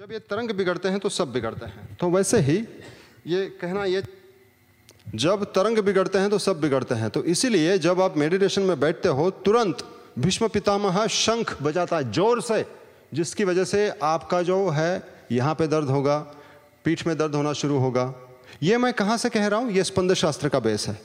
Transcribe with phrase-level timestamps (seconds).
[0.00, 2.56] जब ये तरंग बिगड़ते हैं तो सब बिगड़ते हैं। तो वैसे ही
[3.26, 4.02] ये कहना ये
[5.14, 9.08] जब तरंग बिगड़ते हैं तो सब बिगड़ते हैं। तो इसीलिए जब आप मेडिटेशन में बैठते
[9.10, 9.84] हो तुरंत
[10.18, 12.64] भीष्म पितामह शंख बजाता है ज़ोर से
[13.14, 15.02] जिसकी वजह से आपका जो है
[15.32, 16.18] यहाँ पे दर्द होगा
[16.84, 18.12] पीठ में दर्द होना शुरू होगा।
[18.62, 19.70] ये मैं कहाँ से कह रहा हूँ?
[19.70, 21.00] ये स्पंद शास्त्र का बेस है।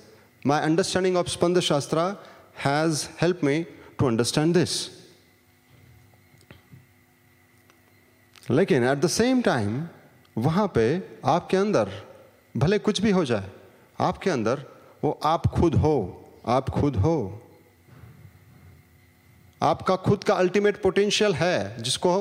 [0.48, 2.12] माई understanding of Spanda Shastra
[2.66, 3.62] has help me
[4.00, 4.84] to understand this
[8.52, 9.88] लेकिन एट द सेम टाइम
[10.38, 10.86] वहाँ पे
[11.26, 11.92] आपके अंदर
[12.58, 13.50] भले कुछ भी हो जाए,
[14.00, 14.64] आपके अंदर
[15.04, 15.96] वो आप खुद हो,
[16.46, 17.42] आप खुद हो।
[19.62, 22.12] आपका खुद का अल्टीमेट पोटेंशियल है, जिसको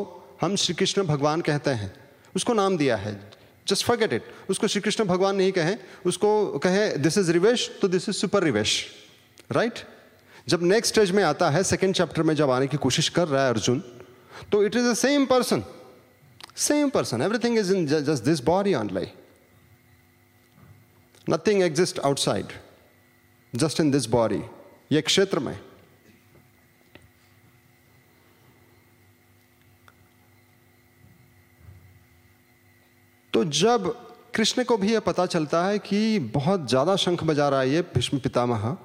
[0.41, 1.93] हम श्री कृष्ण भगवान कहते हैं।
[2.37, 3.13] उसको नाम दिया है।
[3.67, 7.89] जस्ट फॉरगेट इट उसको श्री कृष्ण भगवान नहीं कहें। उसको कहे दिस इज़ रिवेश तो
[7.89, 8.87] this is super Rivesh
[9.53, 9.79] right
[10.49, 13.45] जब नेक्स्ट स्टेज में आता है सेकेंड चैप्टर में जब आने की कोशिश कर रहा
[13.45, 13.83] है अर्जुन
[14.53, 15.65] तो it is the same person
[16.57, 17.21] Same person.
[17.21, 19.13] Everything is in just this body only.
[21.27, 22.53] Nothing exists outside.
[23.53, 24.43] Just in this body.
[24.93, 25.59] ये क्षेत्र में
[33.33, 33.87] तो जब
[34.35, 37.83] कृष्ण को भी यह पता चलता है कि बहुत ज़्यादा शंख बजा रहा है ये
[37.95, 38.77] भीष्म पितामह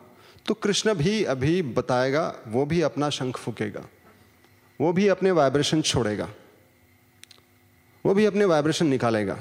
[0.48, 3.86] तो कृष्ण भी अभी बताएगा, वो भी अपना शंख फूकेगा
[4.82, 6.30] वो भी अपने वाइब्रेशन छोड़ेगा
[8.06, 9.38] वो भी अपने वाइब्रेशन निकालेगा।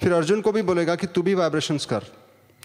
[0.00, 1.98] फिर अर्जुन को भी बोलेगा कि तू भी वाइब्रेशंस कर।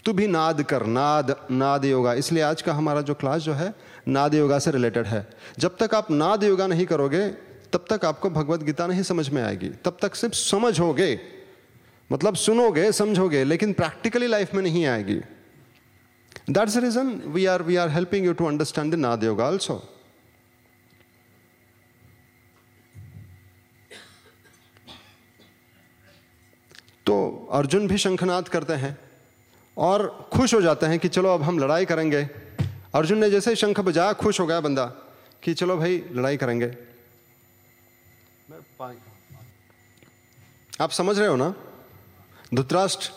[0.04, 3.74] तू भी नाद कर। नाद नाद योगा। इसलिए आज का हमारा जो क्लास जो है,
[4.08, 7.28] नाद योगा से रिलेटेड है। जब तक आप नाद योगा नहीं करोगे,
[7.72, 11.20] तब तक आपको भगवत गीता नहीं समझ में आएगी। तब तक सिर्फ़ समझोगे।
[12.12, 15.20] मतलब सुनोगे, समझोगे, लेकिन प्रैक्टिकली लाइफ में नहीं आएगी।
[16.50, 19.99] That's reason we are we are helping you to understand the Naad yoga also
[27.06, 28.96] तो अर्जुन भी शंखनाद करते हैं
[29.76, 32.22] और खुश हो जाते हैं कि चलो अब हम लड़ाई करेंगे।
[32.94, 34.84] अर्जुन ने जैसे शंख बजाया खुश हो गया बंदा
[35.42, 36.74] कि चलो भाई लड़ाई करेंगे।
[40.80, 41.54] आप समझ रहे हो ना?
[42.54, 43.10] धुतराष्ट्र।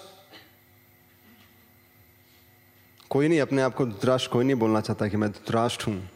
[3.10, 6.10] कोई नहीं, अपने आप को धुतराष्ट्र कोई नहीं बोलना चाहता कि मैं धुतराष्ट्र हूँ।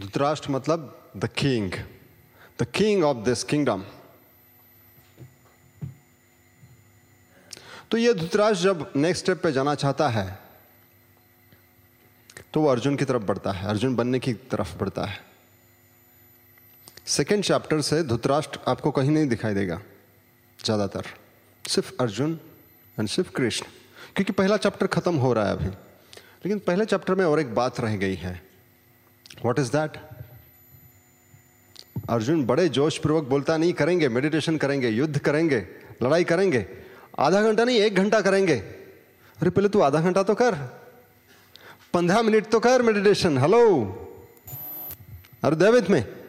[0.00, 1.72] धुतराष्ट्र मतलब the king
[2.60, 3.84] the king of this kingdom
[7.94, 10.38] तो ये धुतराज जब नेक्स्ट स्टेप पे जाना चाहता है
[12.54, 15.20] तो वो अर्जुन की तरफ़ बढ़ता है, अर्जुन बनने की तरफ़ बढ़ता है।
[17.06, 19.80] सेकेंड चैप्टर से धुतराष्ट्र आपको कहीं नहीं दिखाई देगा,
[20.58, 21.04] ज़्यादातर।
[21.64, 22.38] सिर्फ़ अर्जुन
[22.98, 23.66] एंड सिर्फ़ कृष्ण।
[24.16, 27.80] क्योंकि पहला चैप्टर खत्म हो रहा है अभी। लेकिन पहले चैप्टर में और एक बात
[27.80, 28.40] रह गई है।
[29.44, 30.00] वॉट इज़ दैट
[32.10, 35.66] अर्जुन बड़े जोश पूर्वक बोलता, नहीं करेंगे मेडिटेशन करेंगे, युद्ध करेंगे,
[36.02, 36.66] लड़ाई करेंगे।
[37.18, 40.54] आधा घंटा नहीं, एक घंटा करेंगे। अरे पहले तू आधा घंटा तो कर।
[41.94, 43.60] पंद्रह मिनट तो कर मेडिटेशन हेलो
[45.44, 46.24] अरे दैवित में।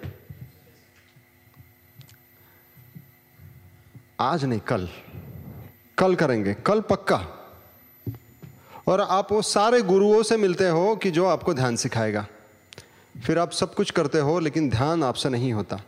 [4.19, 4.89] आज नहीं, कल।
[5.97, 7.27] कल करेंगे, कल पक्का।
[8.87, 12.27] और आप वो सारे गुरुओं से मिलते हो कि जो आपको ध्यान सिखाएगा।
[13.25, 15.81] फिर आप सब कुछ करते हो, लेकिन ध्यान आपसे नहीं होता।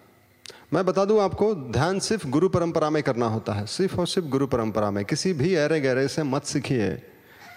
[0.74, 4.28] मैं बता दूँ आपको, ध्यान सिर्फ़ गुरु परंपरा में करना होता है। सिर्फ़ और सिर्फ़
[4.28, 6.90] गुरु परंपरा में। किसी भी अरे गहरे से मत सीखिए।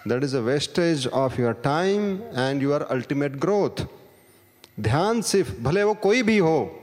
[0.07, 3.87] That is a wastage of your time and your ultimate growth
[4.79, 6.79] ध्यान सिर्फ़, भले वो कोई भी हो,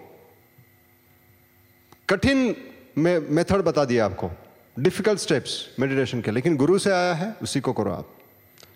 [2.08, 2.56] कठिन
[2.98, 4.30] मेथड बता दिया आपको।
[4.78, 8.14] डिफ़िकल्ट स्टेप्स मेडिटेशन के। लेकिन गुरु से आया है, उसी को करो आप।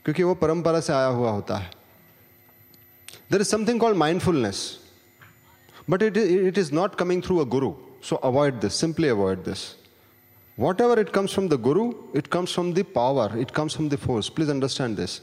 [0.04, 1.70] क्योंकि वो परंपरा से आया हुआ होता है।
[3.32, 4.81] There is something called mindfulness
[5.88, 7.75] But it, it is not coming through a guru.
[8.00, 9.76] So avoid this, simply avoid this.
[10.59, 13.97] Whatever it comes from the guru, it comes from the power, it comes from the
[13.97, 14.28] force.
[14.28, 15.21] Please understand this.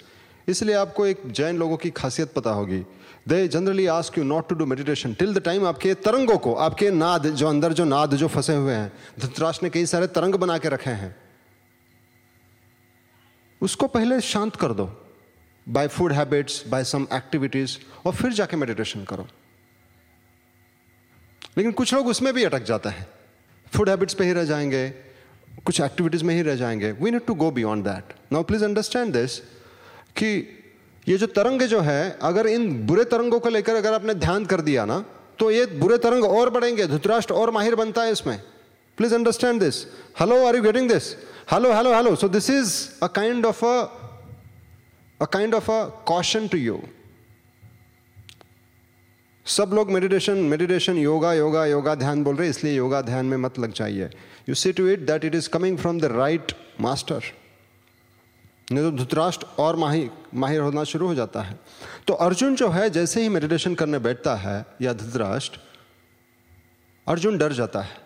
[0.47, 2.79] इसलिए आपको एक जैन लोगों की खासियत पता होगी
[3.29, 6.89] they generally ask you not to do meditation till the time आपके तरंगों को आपके
[6.91, 10.57] नाद जो अंदर जो नाद जो फंसे हुए हैं धृतराष्ट्र ने कई सारे तरंग बना
[10.57, 11.15] के रखे हैं
[13.61, 14.89] उसको पहले शांत कर दो
[15.67, 19.27] by food habits by some activities और फिर जाके मेडिटेशन करो
[21.57, 23.07] लेकिन कुछ लोग उसमें भी अटक जाते हैं।
[23.73, 24.89] फ़ूड हैबिट्स पे ही रह जाएँगे,
[25.65, 29.13] कुछ एक्टिविटीज़ में ही रह जाएँगे। We need to go beyond that now please understand
[29.13, 29.37] this
[30.15, 30.31] कि
[31.07, 34.61] ये जो तरंग जो है, अगर इन बुरे तरंगों को लेकर अगर आपने ध्यान कर
[34.61, 35.03] दिया ना
[35.39, 38.41] तो ये बुरे तरंग और बढ़ेंगे, धुतराष्ट्र और माहिर बनता है इसमें।
[38.97, 39.85] Please understand this
[40.19, 41.15] hello are you getting this
[41.51, 42.73] hello hello hello so this is
[43.03, 46.81] a kind of a kind of a caution to you
[49.49, 53.37] सब लोग मेडिटेशन मेडिटेशन योगा योगा योगा ध्यान बोल रहे हैं, इसलिए योगा ध्यान में
[53.37, 54.09] मत लग जाइए।
[54.49, 56.51] You see to it that it is coming from the right
[56.81, 57.23] master
[58.71, 61.59] नहीं तो धुतराष्ट्र और माहिर माहिर होना शुरू हो जाता है।
[62.07, 65.59] तो अर्जुन जो है, जैसे ही मेडिटेशन करने बैठता है, या धुतराष्ट्र,
[67.07, 67.97] अर्जुन डर जाता है।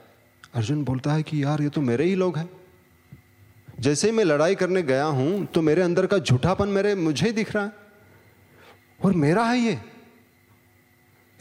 [0.56, 2.50] अर्जुन बोलता है कि यार, ये तो मेरे ही लोग हैं।
[3.80, 7.31] जैसे ही मैं लड़ाई करने गया हूँ तो मेरे अंदर का झूठापन मेरे, मुझे ही
[7.34, 7.72] दिख रहा है।
[9.06, 9.80] और मेरा है ये।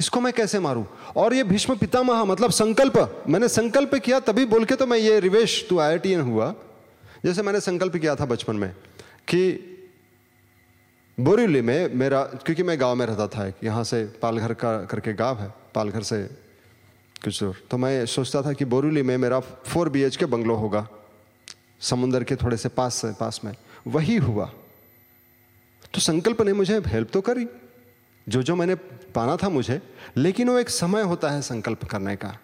[0.02, 0.84] इसको मैं कैसे मारूं?
[1.16, 5.18] और ये भीष्म पितामह मतलब संकल्प, मैंने संकल्प किया तभी बोल के तो मैं ये
[5.20, 6.54] रिवेश, तू आई हुआ।
[7.24, 8.70] जैसे मैंने संकल्प किया था बचपन में
[9.28, 9.42] कि
[11.18, 15.38] बोरीवली में मेरा, क्योंकि मैं गाँव में रहता था यहाँ से पालघर का करके गाँव
[15.38, 16.22] है, पालघर से
[17.24, 20.86] कुछ दूर। तो मैं सोचता था कि बोरीवली में मेरा फोर बी के बंगलो होगा,
[21.80, 23.54] समुंदर के थोड़े से पास से, पास में।
[23.86, 24.50] वही हुआ।
[25.94, 27.46] तो संकल्प ने मुझे हेल्प तो करी।
[28.28, 28.74] जो जो मैंने
[29.14, 29.82] पाना था मुझे,
[30.16, 32.38] लेकिन वो एक समय होता है संकल्प करने का।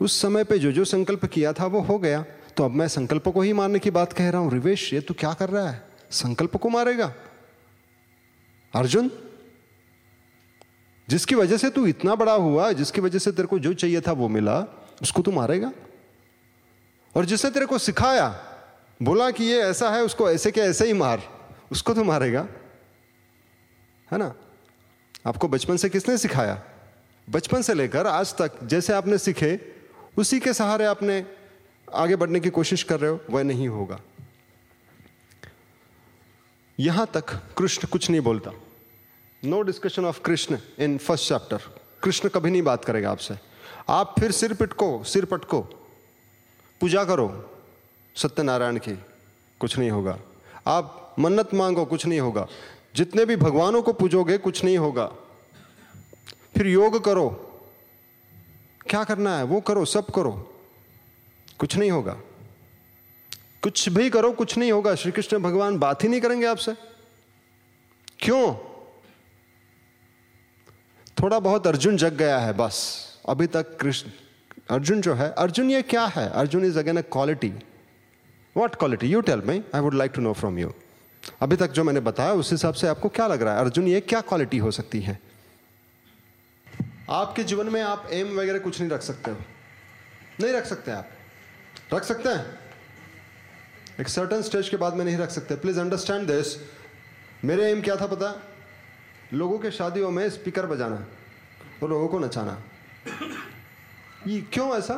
[0.00, 2.24] उस समय पे जो जो संकल्प किया था वो हो गया।
[2.56, 5.14] तो अब मैं संकल्प को ही मारने की बात कह रहा हूँ। रिवेश, ये तू
[5.14, 5.88] क्या कर रहा है?
[6.10, 7.14] संकल्प को मारेगा?
[8.74, 9.10] अर्जुन,
[11.08, 14.12] जिसकी वजह से तू इतना बड़ा हुआ, जिसकी वजह से तेरे को जो चाहिए था
[14.12, 14.66] वो मिला,
[15.02, 15.72] उसको तू मारेगा?
[17.16, 18.44] और जिसने तेरे को सिखाया,
[19.02, 21.22] बोला कि ये ऐसा है, उसको ऐसे के ऐसे ही मार,
[21.72, 22.48] उसको तो मारेगा?
[24.12, 24.34] है ना?
[25.26, 26.62] आपको बचपन से किसने सिखाया?
[27.30, 29.60] बचपन से लेकर आज तक, जैसे आपने सीखे,
[30.18, 31.26] उसी के सहारे आपने
[31.94, 34.00] आगे बढ़ने की कोशिश कर रहे हो, वह नहीं होगा।
[36.80, 38.50] यहाँ तक कृष्ण कुछ नहीं बोलता।
[39.44, 41.58] No discussion of Krishna in first chapter
[42.02, 43.34] Krishna कभी नहीं बात करेगा आपसे।
[43.88, 45.60] आप फिर सिर पिटको, सिर पटको।
[46.80, 47.50] पूजा करो,
[48.16, 48.98] सत्यनारायण की।
[49.60, 50.18] कुछ नहीं होगा।
[50.66, 52.46] आप मन्नत मांगो, कुछ नहीं होगा।
[52.96, 55.06] जितने भी भगवानों को पूजोगे, कुछ नहीं होगा।
[56.56, 57.28] फिर योग करो।
[58.90, 59.44] क्या करना है?
[59.44, 60.60] वो करो, सब करो।
[61.58, 62.20] कुछ नहीं होगा।
[63.62, 66.74] कुछ भी करो, कुछ नहीं होगा। श्री कृष्ण भगवान बात ही नहीं करेंगे आपसे।
[68.18, 68.54] क्यों?
[71.22, 74.10] थोड़ा बहुत अर्जुन जग गया है, बस। अभी तक कृष्ण
[74.70, 76.30] अर्जुन जो है, अर्जुन ये क्या है?
[76.30, 77.52] Arjun is again a quality
[78.56, 80.72] what quality you tell me I would like to know from you
[81.42, 83.60] अभी तक जो मैंने बताया, उस हिसाब से आपको क्या लग रहा है?
[83.60, 85.20] अर्जुन, ये क्या क्वालिटी हो सकती है?
[87.10, 89.36] आपके जीवन में आप एम वगैरह कुछ नहीं रख सकते हो।
[90.40, 91.08] नहीं रख सकते आप।
[91.94, 92.58] रख सकते हैं।
[94.00, 96.70] एक सर्टन स्टेज के बाद में नहीं रख सकते। प्लीज़ अंडरस्टैंड दिस
[97.44, 98.42] मेरे एम क्या था पता?
[99.32, 101.06] लोगों के शादियों में स्पीकर बजाना
[101.82, 102.62] और लोगों को नचाना।
[104.26, 104.94] ये क्यों ऐसा?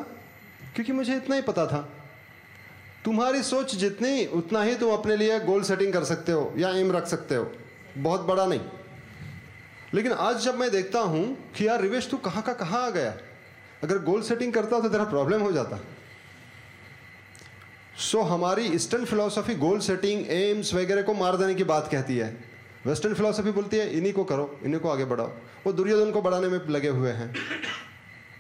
[0.74, 1.95] क्योंकि मुझे इतना ही पता था।
[3.06, 6.92] तुम्हारी सोच जितनी उतना ही तुम अपने लिए गोल सेटिंग कर सकते हो या एम
[6.92, 7.52] रख सकते हो।
[7.98, 8.60] बहुत बड़ा नहीं।
[9.94, 13.14] लेकिन आज जब मैं देखता हूँ कि यार रिवेश तू कहाँ का कहाँ आ गया?
[13.84, 15.78] अगर गोल सेटिंग करता तो तेरा प्रॉब्लम हो जाता।
[17.98, 22.16] सो so, हमारी eastern philosophy goal setting aims वगैरह को मार देने की बात कहती
[22.16, 22.44] है।
[22.86, 25.30] वेस्टर्न फिलोसॉफी बोलती है इन्हीं को करो इन्हीं को आगे बढ़ाओ।
[25.66, 27.34] वो दुर्योधन को बढ़ाने में लगे हुए हैं।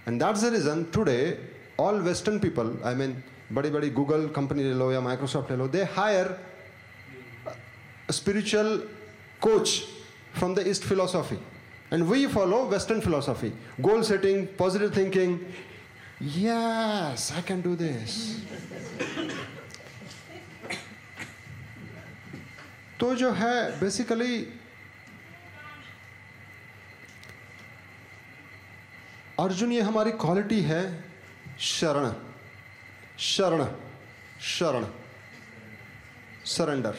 [0.08, 1.18] And that's the reason today
[1.80, 3.22] all western people I mean
[3.52, 6.36] बड़ी बड़ी गूगल कंपनी ले लो या माइक्रोसॉफ्ट ले लो they hire
[8.10, 8.76] spiritual
[9.42, 9.68] coach
[10.38, 11.38] from the east philosophy
[11.92, 15.38] and we follow western philosophy goal setting positive thinking
[16.22, 18.12] Yes, I can do this.
[23.00, 24.38] तो जो है basically
[29.40, 30.82] Arjun ये हमारी क्वालिटी है
[31.60, 32.14] शरण।
[33.18, 33.66] शरण
[34.40, 34.86] शरण
[36.44, 36.96] सरेंडर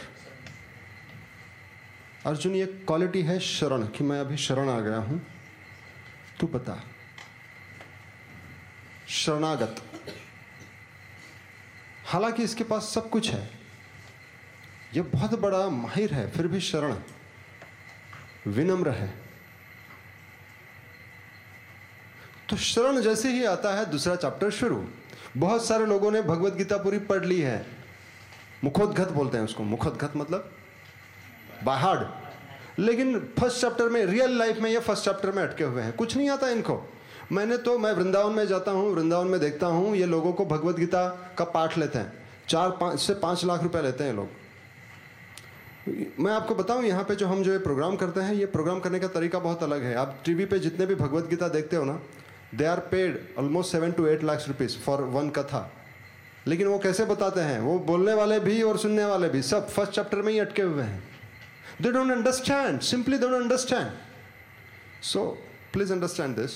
[2.26, 5.28] अर्जुन, ये क्वालिटी है शरण, कि मैं अभी शरण आ गया हूँ।
[6.40, 6.84] तू बता।
[9.08, 9.84] शरणागत।
[12.06, 13.60] हालाँकि इसके पास सब कुछ है।
[14.96, 17.00] यह बहुत बड़ा माहिर है, फिर भी शरण।
[18.48, 19.14] विनम्र है।
[22.50, 24.90] तो शरण जैसे ही आता है, दूसरा चैप्टर शुरू।
[25.38, 27.66] बहुत सारे लोगों ने भगवत गीता पूरी पढ़ ली है।
[28.64, 30.52] मुखोद्गत बोलते हैं उसको। मुखोद्गत मतलब
[31.64, 32.06] बाहर।
[32.80, 36.18] लेकिन फ़र्स्ट चैप्टर में रियल लाइफ में ये फ़र्स्ट चैप्टर में अटके हुए हैं। कुछ
[36.18, 36.82] नहीं आता इनको।
[37.32, 40.76] मैंने तो मैं वृंदावन में जाता हूँ, वृंदावन में देखता हूँ, ये लोगों को भगवत
[40.76, 41.08] गीता
[41.38, 42.14] का पाठ लेते हैं।
[42.50, 44.30] चार, पाँच से पाँच लाख रुपए लेते हैं लोग।
[46.20, 49.00] मैं आपको बताऊँ, यहाँ पे जो हम जो ये प्रोग्राम करते हैं, ये प्रोग्राम करने
[49.00, 52.02] का तरीका बहुत अलग है। आप टीवी पे जितने भी भगवत गीता देखते हो ना
[52.56, 55.72] they are paid almost seven to eight lakh rupees for one katha
[56.48, 57.60] लेकिन वो कैसे बताते हैं?
[57.60, 60.84] वो बोलने वाले भी और सुनने वाले भी सब फ़र्स्ट चैप्टर में ही अटके हुए
[60.84, 61.04] हैं।
[61.82, 63.92] They don't understand simply don't understand
[65.04, 65.26] so
[65.74, 66.52] please understand this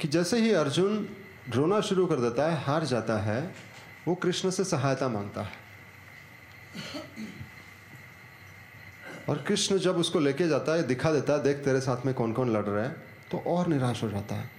[0.00, 1.08] कि जैसे ही अर्जुन
[1.48, 3.54] रोना शुरू कर देता है, हार जाता है,
[4.08, 5.52] वो कृष्ण से सहायता माँगता है।
[9.28, 12.32] और कृष्ण जब उसको लेके जाता है, दिखा देता है, देख तेरे साथ में कौन
[12.32, 14.50] कौन लड़ रहा है। तो और निराश हो जाता है।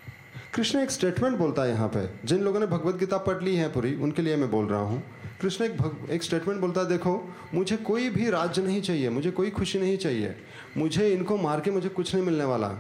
[0.54, 3.68] कृष्ण एक स्टेटमेंट बोलता है यहाँ पे। जिन लोगों ने भगवत गीता पढ़ ली है
[3.74, 5.02] पूरी उनके लिए मैं बोल रहा हूँ।
[5.42, 7.14] कृष्ण एक भग, एक स्टेटमेंट बोलता है देखो
[7.54, 10.36] मुझे कोई भी राज्य नहीं चाहिए मुझे कोई खुशी नहीं चाहिए।
[10.78, 12.72] मुझे इनको मार के मुझे कुछ नहीं मिलने वाला।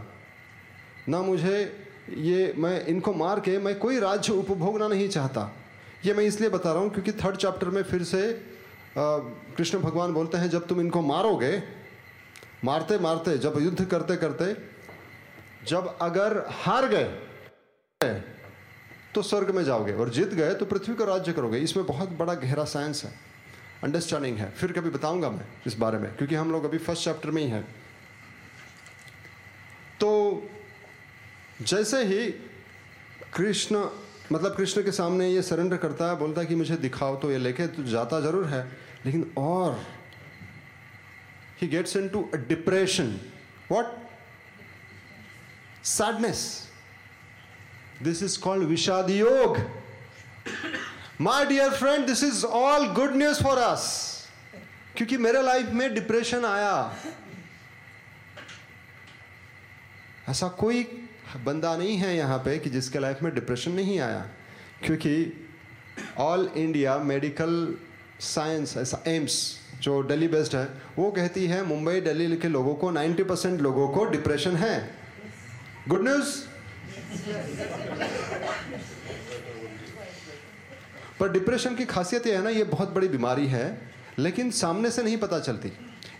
[1.09, 1.57] ना मुझे
[2.09, 5.51] ये मैं इनको मार के मैं कोई राज्य उपभोगना नहीं चाहता।
[6.05, 8.21] ये मैं इसलिए बता रहा हूँ क्योंकि थर्ड चैप्टर में फिर से
[8.97, 11.51] कृष्ण भगवान बोलते हैं जब तुम इनको मारोगे
[12.63, 14.53] मारते मारते जब युद्ध करते करते
[15.67, 18.11] जब अगर हार गए
[19.15, 22.33] तो स्वर्ग में जाओगे और जीत गए तो पृथ्वी का राज्य करोगे। इसमें बहुत बड़ा
[22.35, 23.11] गहरा साइंस है।
[23.83, 27.31] अंडरस्टैंडिंग है। फिर कभी बताऊँगा मैं इस बारे में, क्योंकि हम लोग अभी फ़र्स्ट चैप्टर
[27.31, 27.63] में ही हैं।
[29.99, 30.49] तो
[31.61, 32.29] जैसे ही
[33.33, 33.85] कृष्ण
[34.31, 37.37] मतलब कृष्ण के सामने ये सरेंडर करता है, बोलता है कि मुझे दिखाओ तो ये
[37.37, 38.63] लेके तो जाता ज़रूर है,
[39.05, 39.79] लेकिन और
[41.61, 43.19] he gets into a depression
[43.71, 43.85] what
[45.83, 46.41] sadness
[48.03, 49.57] this is called Vishad Yog
[51.21, 53.87] my dear friend this is all good news for us
[54.97, 56.73] क्योंकि मेरे लाइफ में डिप्रेशन आया
[60.29, 60.83] ऐसा कोई
[61.45, 64.25] बंदा नहीं है यहाँ पे कि जिसके लाइफ में डिप्रेशन नहीं आया
[64.83, 65.15] क्योंकि
[66.19, 67.53] ऑल इंडिया मेडिकल
[68.23, 69.35] साइंस ऐसा एम्स
[69.81, 73.87] जो दिल्ली बेस्ड है वो कहती है मुंबई दिल्ली के लोगों को 90 परसेंट लोगों
[73.87, 74.75] को डिप्रेशन है
[75.89, 76.35] गुड न्यूज़
[81.19, 85.03] पर डिप्रेशन की खासियत यह है ना, ये बहुत बड़ी बीमारी है, लेकिन सामने से
[85.03, 85.71] नहीं पता चलती।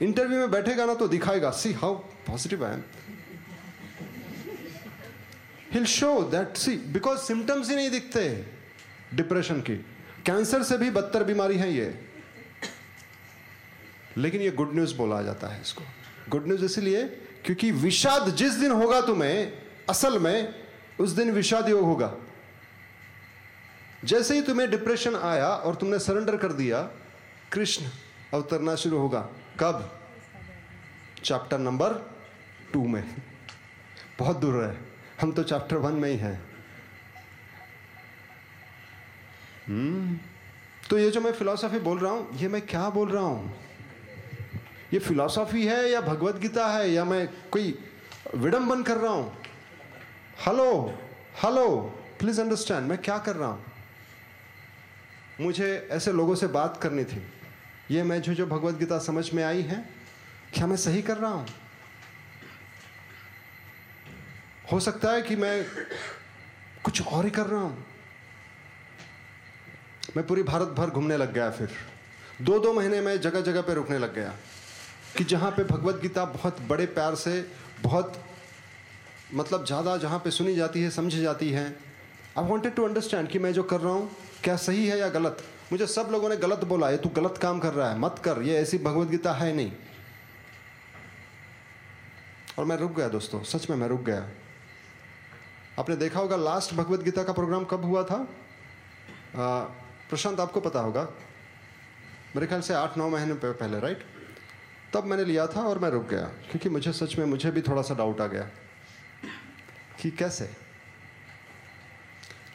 [0.01, 1.95] इंटरव्यू में बैठेगा ना तो दिखाएगा see how
[2.27, 2.83] positive I am
[5.73, 8.45] he'll show that see because symptoms ही नहीं दिखते
[9.13, 9.75] डिप्रेशन की।
[10.25, 11.93] कैंसर से भी बदतर बीमारी है ये।
[14.17, 15.83] लेकिन ये गुड न्यूज़ बोला जाता है इसको।
[16.29, 17.03] गुड न्यूज़ इसलिए
[17.45, 19.53] क्योंकि विषाद जिस दिन होगा तुम्हें,
[19.89, 20.55] असल में
[20.99, 22.13] उस दिन विषाद योग होगा।
[24.05, 26.81] जैसे ही तुम्हें डिप्रेशन आया और तुमने सरेंडर कर दिया,
[27.51, 27.85] कृष्ण
[28.33, 29.99] अवतरना शुरू होगा। कब?
[31.23, 32.11] चैप्टर नंबर
[32.73, 33.15] टू में।
[34.19, 34.77] बहुत दूर है।
[35.21, 36.53] हम तो चैप्टर वन में ही हैं।
[39.67, 40.19] हम्म।
[40.89, 43.62] तो ये जो मैं फिलॉसफी बोल रहा हूँ, ये मैं क्या बोल रहा हूँ?
[44.93, 47.79] ये फिलॉसफी है या भगवत गीता है या मैं कोई
[48.35, 49.37] विडंबन कर रहा हूँ?
[50.39, 50.65] हेलो
[51.43, 51.69] हेलो
[52.19, 53.65] प्लीज़ अंडरस्टैंड मैं क्या कर रहा हूँ?
[55.41, 57.21] मुझे ऐसे लोगों से बात करनी थी।
[57.91, 59.83] ये मैं जो जो भगवत गीता समझ में आई है,
[60.53, 61.47] क्या मैं सही कर रहा हूँ?
[64.71, 65.65] हो सकता है कि मैं
[66.83, 67.85] कुछ और ही कर रहा हूँ।
[70.17, 71.69] मैं पूरी भारत भर घूमने लग गया फिर।
[72.41, 74.33] दो दो महीने में जगह जगह पे रुकने लग गया।
[75.17, 77.45] कि जहाँ पे भगवत गीता बहुत बड़े प्यार से,
[77.81, 78.13] बहुत
[79.33, 81.65] मतलब ज़्यादा जहाँ पे सुनी जाती है, समझी जाती है।
[82.37, 84.09] आई वॉन्टेड टू अंडरस्टैंड कि मैं जो कर रहा हूँ,
[84.43, 85.43] क्या सही है या गलत?
[85.71, 88.41] मुझे सब लोगों ने गलत बोला है तू गलत काम कर रहा है, मत कर,
[88.41, 89.71] ये ऐसी भगवत गीता है नहीं।
[92.59, 94.27] और मैं रुक गया दोस्तों, सच में मैं रुक गया।
[95.79, 98.17] आपने देखा होगा लास्ट भगवत गीता का प्रोग्राम कब हुआ था?
[99.35, 101.07] प्रशांत, आपको पता होगा।
[102.35, 104.03] मेरे ख्याल से आठ नौ महीने पहले राइट
[104.93, 107.81] तब मैंने लिया था और मैं रुक गया, क्योंकि मुझे सच में, मुझे भी थोड़ा
[107.81, 108.43] सा डाउट आ गया
[110.01, 110.49] कि कैसे?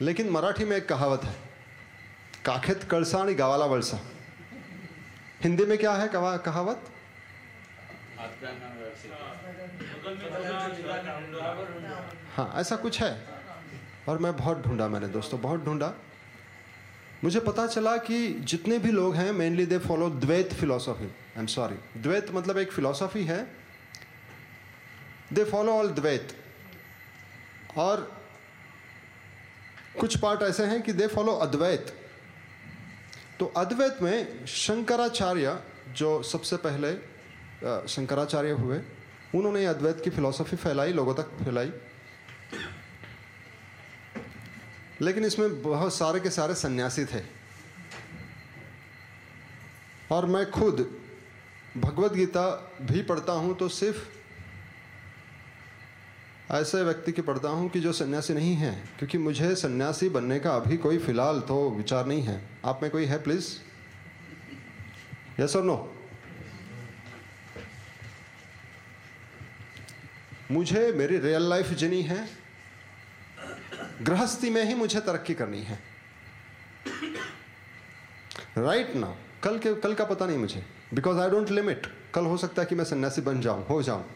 [0.00, 1.35] लेकिन मराठी में एक कहावत है,
[2.45, 3.99] काखेत कळसाणी गावाला वलसा।
[5.42, 6.90] हिंदी में क्या है कहावत?
[12.37, 13.12] हाँ ऐसा कुछ है।
[14.09, 15.95] और मैं बहुत ढूंढा मैंने, दोस्तों, बहुत ढूंढा।
[17.25, 21.46] मुझे पता चला कि जितने भी लोग हैं mainly they follow Dvaita philosophy I am
[21.46, 23.40] sorry Dvaita मतलब एक फिलोसॉफी है।
[25.32, 26.37] दे फॉलो ऑल द्वैत
[27.76, 28.10] और
[30.00, 31.94] कुछ पार्ट ऐसे हैं कि दे फॉलो अद्वैत
[33.40, 35.58] तो अद्वैत में शंकराचार्य,
[35.96, 36.92] जो सबसे पहले
[37.88, 38.80] शंकराचार्य हुए,
[39.34, 41.72] उन्होंने अद्वैत की फिलॉसफी फैलाई, लोगों तक फैलाई।
[45.00, 47.23] लेकिन इसमें बहुत सारे के सारे सन्यासी थे।
[50.12, 50.87] और मैं खुद
[51.76, 52.47] भगवत गीता
[52.83, 54.07] भी पढ़ता हूँ तो सिर्फ़
[56.52, 60.55] ऐसे व्यक्ति की पढ़ता हूँ कि जो सन्यासी नहीं है, क्योंकि मुझे सन्यासी बनने का
[60.57, 63.55] अभी कोई फ़िलहाल तो विचार नहीं है। आप में कोई है प्लीज़
[65.40, 65.76] यस और नो
[70.50, 72.28] मुझे मेरी रियल लाइफ जीनी है
[74.02, 75.78] गृहस्थी में ही मुझे तरक्की करनी है।
[78.59, 82.25] राइट right ना कल के, कल का पता नहीं मुझे। बिकॉज़ आई डोंट लिमिट कल
[82.25, 84.11] हो सकता है कि मैं सन्यासी बन जाऊँ, हो जाऊँ।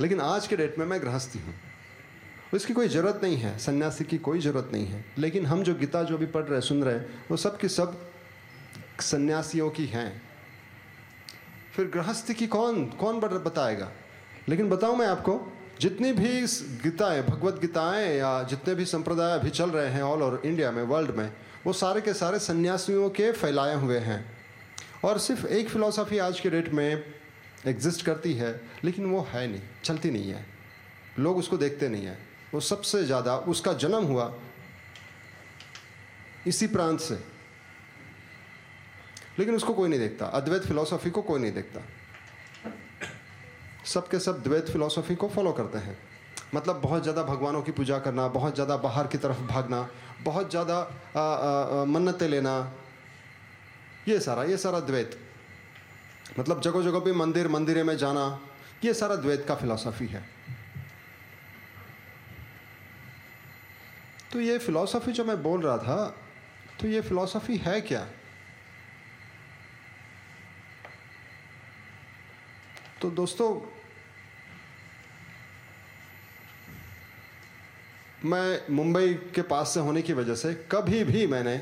[0.00, 1.54] लेकिन आज के डेट में मैं गृहस्थी हूँ।
[2.54, 6.02] इसकी कोई ज़रूरत नहीं है, सन्यासी की कोई ज़रूरत नहीं है। लेकिन हम जो गीता
[6.02, 8.10] जो भी पढ़ रहे, सुन रहे, वो सब की सब
[9.00, 10.22] सन्यासियों की हैं।
[11.76, 13.92] फिर गृहस्थी की कौन कौन बताएगा?
[14.48, 16.40] लेकिन बताऊँ मैं आपको जितनी भी
[16.82, 20.82] गीताएँ, भगवत गीताएँ या जितने भी संप्रदाय अभी चल रहे हैं ऑल ओवर इंडिया में
[20.82, 21.32] वर्ल्ड में,
[21.66, 24.38] वो सारे के सारे सन्यासियों के फैलाए हुए हैं।
[25.04, 27.04] और सिर्फ़ एक फ़िलासफ़ी आज के डेट में
[27.66, 30.46] एग्जिस्ट करती है, लेकिन वो है नहीं, चलती नहीं है।
[31.18, 34.34] लोग उसको देखते नहीं हैं। वो सबसे ज़्यादा उसका जन्म हुआ
[36.46, 37.14] इसी प्रांत से।
[39.38, 41.80] लेकिन उसको कोई नहीं देखता, अद्वैत फिलोसॉफी को कोई नहीं देखता।
[43.84, 45.96] सब के सब द्वैत फिलोसॉफी को फॉलो करते हैं।
[46.54, 49.88] मतलब बहुत ज़्यादा भगवानों की पूजा करना, बहुत ज़्यादा बाहर की तरफ़ भागना,
[50.22, 52.72] बहुत ज़्यादा मन्नतें लेना,
[54.08, 55.18] ये सारा ये सारा द्वैत।
[56.38, 58.40] मतलब जगह जगह पे मंदिर मंदिर में जाना,
[58.84, 60.24] ये सारा द्वैत का फिलॉसफी है।
[64.32, 66.14] तो ये फिलॉसफी जो मैं बोल रहा था
[66.80, 68.06] तो ये फिलॉसफी है क्या?
[73.02, 73.48] तो दोस्तों
[78.24, 81.60] मैं मुंबई के पास से होने की वजह से कभी भी मैंने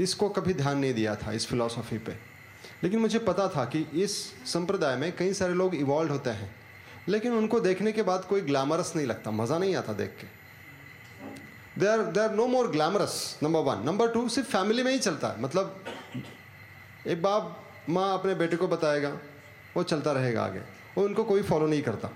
[0.00, 2.12] इसको कभी ध्यान नहीं दिया था, इस फिलॉसफी पे।
[2.82, 4.16] लेकिन मुझे पता था कि इस
[4.46, 6.54] संप्रदाय में कई सारे लोग इवॉल्व होते हैं,
[7.08, 10.26] लेकिन उनको देखने के बाद कोई ग्लैमरस नहीं लगता, मज़ा नहीं आता देख के।
[11.80, 14.98] They are they are no more glamorous number one number two सिर्फ़ फैमिली में ही
[14.98, 15.84] चलता है। मतलब
[17.06, 19.18] एक बाप माँ अपने बेटे को बताएगा,
[19.76, 20.60] वो चलता रहेगा आगे।
[20.98, 22.10] और उनको कोई फॉलो नहीं करता।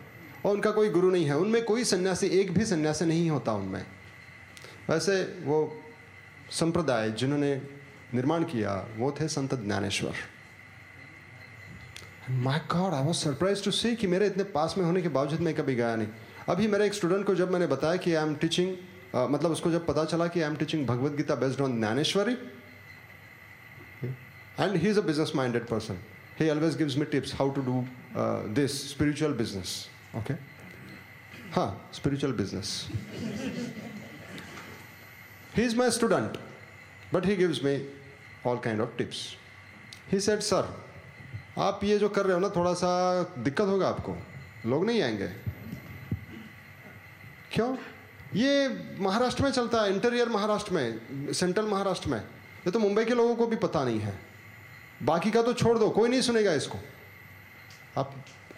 [0.45, 3.85] और उनका कोई गुरु नहीं है। उनमें कोई सन्यासी एक भी सन्यासी नहीं होता उनमें।
[4.91, 5.59] वैसे वो
[6.51, 7.55] संप्रदाय जिन्होंने
[8.15, 10.15] निर्माण किया वो थे Sant Dnyaneshwar.
[12.31, 15.41] My God I was surprise to see कि मेरे इतने पास में होने के बावजूद
[15.41, 16.09] मैं कभी गया नहीं।
[16.49, 18.77] अभी मेरे एक स्टूडेंट को जब मैंने बताया कि आई एम टीचिंग
[19.31, 22.33] मतलब उसको जब पता चला कि I am teaching Bhagavad Gita based on Dnyaneshwari
[24.61, 25.99] and he is a business minded person
[26.41, 27.79] he always gives me tips how to do
[28.17, 29.33] uh, this spiritual
[30.17, 30.37] Okay?
[31.53, 32.89] Huh, spiritual business.
[35.55, 36.39] he is my student,
[37.13, 37.87] but he gives me
[38.45, 39.37] all kind of tips.
[40.09, 40.67] He said, Sir,
[41.59, 42.91] आप ये जो कर रहे हो ना थोड़ा सा
[43.39, 44.17] दिक्कत होगा आपको
[44.67, 45.27] लोग नहीं आएँगे
[47.53, 47.75] क्यों
[48.35, 48.53] ये
[49.01, 53.35] महाराष्ट्र में चलता है इंटीरियर महाराष्ट्र में सेंट्रल महाराष्ट्र में ये तो मुंबई के लोगों
[53.37, 54.15] को भी पता नहीं है
[55.03, 56.79] बाकी का तो छोड़ दो कोई नहीं सुनेगा इसको
[57.99, 58.15] आप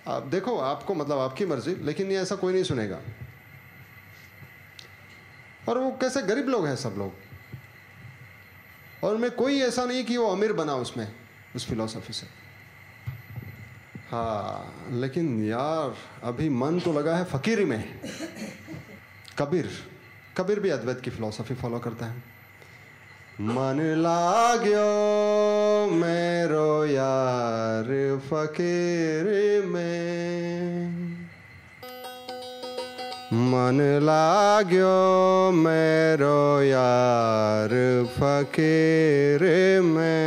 [0.09, 3.01] आप देखो, आपको मतलब आपकी मर्ज़ी, लेकिन ये ऐसा कोई नहीं सुनेगा।
[5.69, 7.15] और वो कैसे गरीब लोग हैं सब लोग?
[9.05, 11.15] और मैं कोई ऐसा नहीं कि वो अमीर बना उसमें,
[11.57, 12.27] उस फिलोसफी से।
[14.11, 18.01] हाँ लेकिन यार, अभी मन तो लगा है फकीरी में।
[19.38, 19.71] कबीर
[20.37, 22.32] कबीर भी अद्वैत की फिलोसफी फॉलो करता है।
[23.40, 24.88] मन लाग्यो
[25.97, 29.25] मेरो यार फकीर
[29.66, 30.92] में।
[33.33, 39.42] मन लाग्यो मेरो यार फकीर
[39.83, 40.23] में।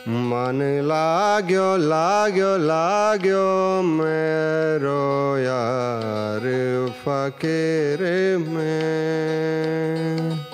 [0.08, 8.00] मन लाग्यो लाग्यो लाग्यो मेरो यार फकीर
[8.48, 10.49] में।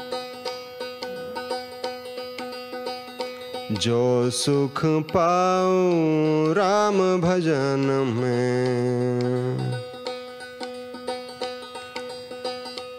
[3.86, 9.82] जो सुख पाऊँ राम भजन में।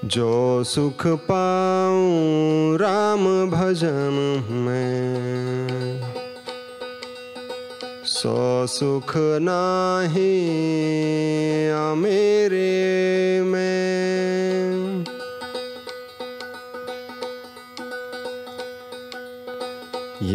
[0.05, 6.03] जो सुख पाऊँ राम भजन में।
[8.05, 10.67] सो सुख नाही
[11.97, 13.86] मेरे में।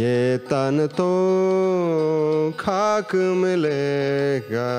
[0.02, 1.08] ये तन तो
[2.60, 4.70] खाक मिलेगा।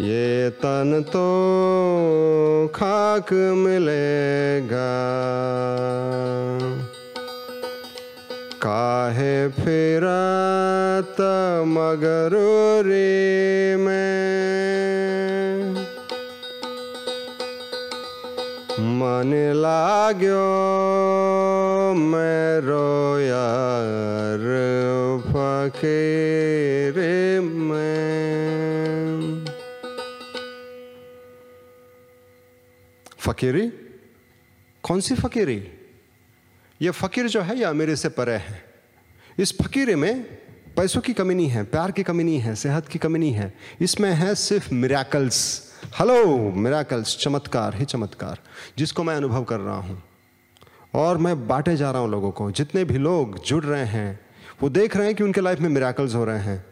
[0.00, 1.26] ये तन तो
[2.74, 4.92] खाक मिलेगा।
[8.62, 11.20] काहे फिरत
[11.68, 13.04] मगरूरी
[13.84, 14.45] में
[18.96, 24.38] मन लाग्यो मैं रोयार
[25.22, 29.44] फकीर में
[33.18, 33.72] फकीरी?
[34.82, 35.68] कौन सी फकीरी?
[36.82, 38.64] ये फकीर जो है, या मेरे से परे है।
[39.38, 40.38] इस फकीरे में
[40.76, 43.54] पैसों की कमी नहीं है, प्यार की कमी नहीं है, सेहत की कमी नहीं है।
[43.80, 48.38] इसमें है सिर्फ़ मिराकल्स हेलो मेराकल्स चमत्कार, ही चमत्कार,
[48.78, 50.02] जिसको मैं अनुभव कर रहा हूँ।
[50.94, 54.20] और मैं बांटे जा रहा हूँ लोगों को। जितने भी लोग जुड़ रहे हैं,
[54.62, 56.66] वो देख रहे हैं कि उनके लाइफ में मेराकल्स हो रहे हैं।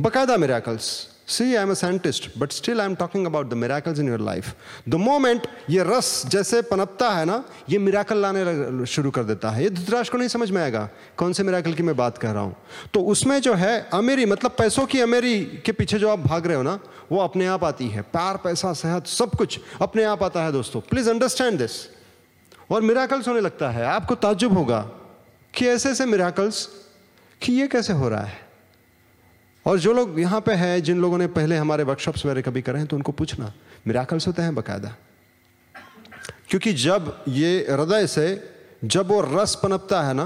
[0.00, 4.20] बकायदा miracles am a scientist but still I am talking about the miracles in your
[4.20, 4.54] life
[4.88, 9.62] the moment ये रस जैसे पनपता है ना, ये मिराकल लाने शुरू कर देता है।
[9.62, 12.42] ये धृतराज को नहीं समझ में आएगा, कौन से मिराकल की मैं बात कर रहा
[12.42, 12.56] हूँ।
[12.94, 16.56] तो उसमें जो है, अमेरी मतलब पैसों की अमेरी के पीछे जो आप भाग रहे
[16.56, 16.78] हो ना,
[17.12, 20.80] वो अपने आप आती है। प्यार, पैसा, सेहत, सब कुछ अपने आप आता है दोस्तों।
[20.80, 21.72] प्लीज़ अंडरस्टैंड दिस
[22.70, 24.80] और मिराकल्स होने लगता है। आपको ताजुब होगा
[25.54, 26.68] कि ऐसे ऐसे मिराकल्स
[27.42, 28.49] कि ये कैसे हो रहा है?
[29.70, 32.78] और जो लोग यहाँ पे हैं, जिन लोगों ने पहले हमारे वर्कशॉप्स वगैरह कभी करे
[32.78, 33.52] हैं तो उनको पूछना,
[33.86, 34.94] मिराकल्स होते हैं बकायदा?
[36.48, 38.26] क्योंकि जब ये हृदय से
[38.84, 40.24] जब वो रस पनपता है ना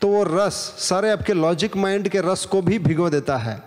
[0.00, 3.60] तो वो रस सारे आपके लॉजिक माइंड के रस को भी भिगो देता है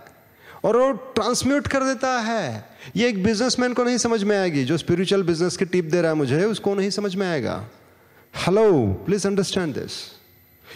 [0.64, 4.78] और वो ट्रांसम्यूट कर देता है। ये एक बिजनेसमैन को नहीं समझ में आएगी। जो
[4.78, 7.56] स्पिरिचुअल बिज़नेस की टिप दे रहा है मुझे, उसको नहीं समझ में आएगा।
[8.34, 8.72] हेलो
[9.06, 10.02] प्लीज़ अंडरस्टैंड दिस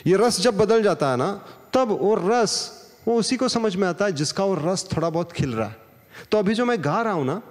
[0.08, 1.32] ये रस जब बदल जाता है ना,
[1.74, 5.32] तब वो रस वो उसी को समझ में आता है जिसका वो रस थोड़ा बहुत
[5.32, 5.76] खिल रहा है।
[6.32, 7.42] तो अभी जो मैं गा रहा हूँ ना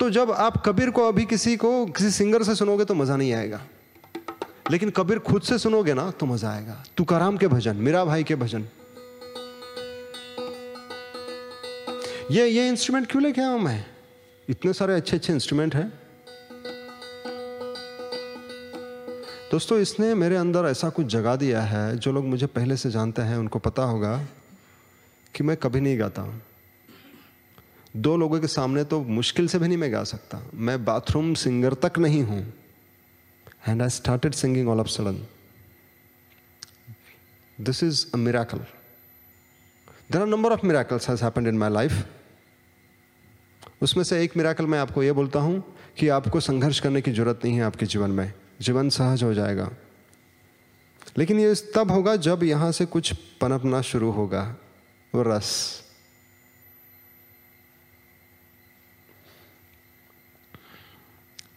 [0.00, 3.32] तो जब आप कबीर को अभी किसी को, किसी सिंगर से सुनोगे तो मज़ा नहीं
[3.32, 3.60] आएगा।
[4.70, 8.34] लेकिन कबीर खुद से सुनोगे ना तो मज़ा आएगा। तुकाराम के भजन, मीरा भाई के
[8.34, 8.66] भजन।
[12.30, 13.84] ये ये इंस्ट्रूमेंट क्यों लेके आया मैं?
[14.48, 15.92] इतने सारे अच्छे अच्छे इंस्ट्रूमेंट हैं।
[19.56, 23.22] दोस्तों, इसने मेरे अंदर ऐसा कुछ जगा दिया है, जो लोग मुझे पहले से जानते
[23.22, 24.16] हैं, उनको पता होगा
[25.34, 26.24] कि मैं कभी नहीं गाता
[27.96, 31.74] दो लोगों के सामने तो मुश्किल से भी नहीं मैं गा सकता। मैं बाथरूम सिंगर
[31.84, 32.40] तक नहीं हूँ।
[33.68, 35.24] And I started singing all of sudden
[37.58, 41.92] this is a miracle there are number of miracles has happened in my life
[43.82, 45.62] उसमें से एक मिराकल मैं आपको यह बोलता हूँ
[45.98, 49.70] कि आपको संघर्ष करने की ज़रूरत नहीं है आपके जीवन में। जीवन सहज हो जाएगा।
[51.18, 54.56] लेकिन ये तब होगा जब यहाँ से कुछ पनपना शुरू होगा,
[55.14, 55.82] वो रस।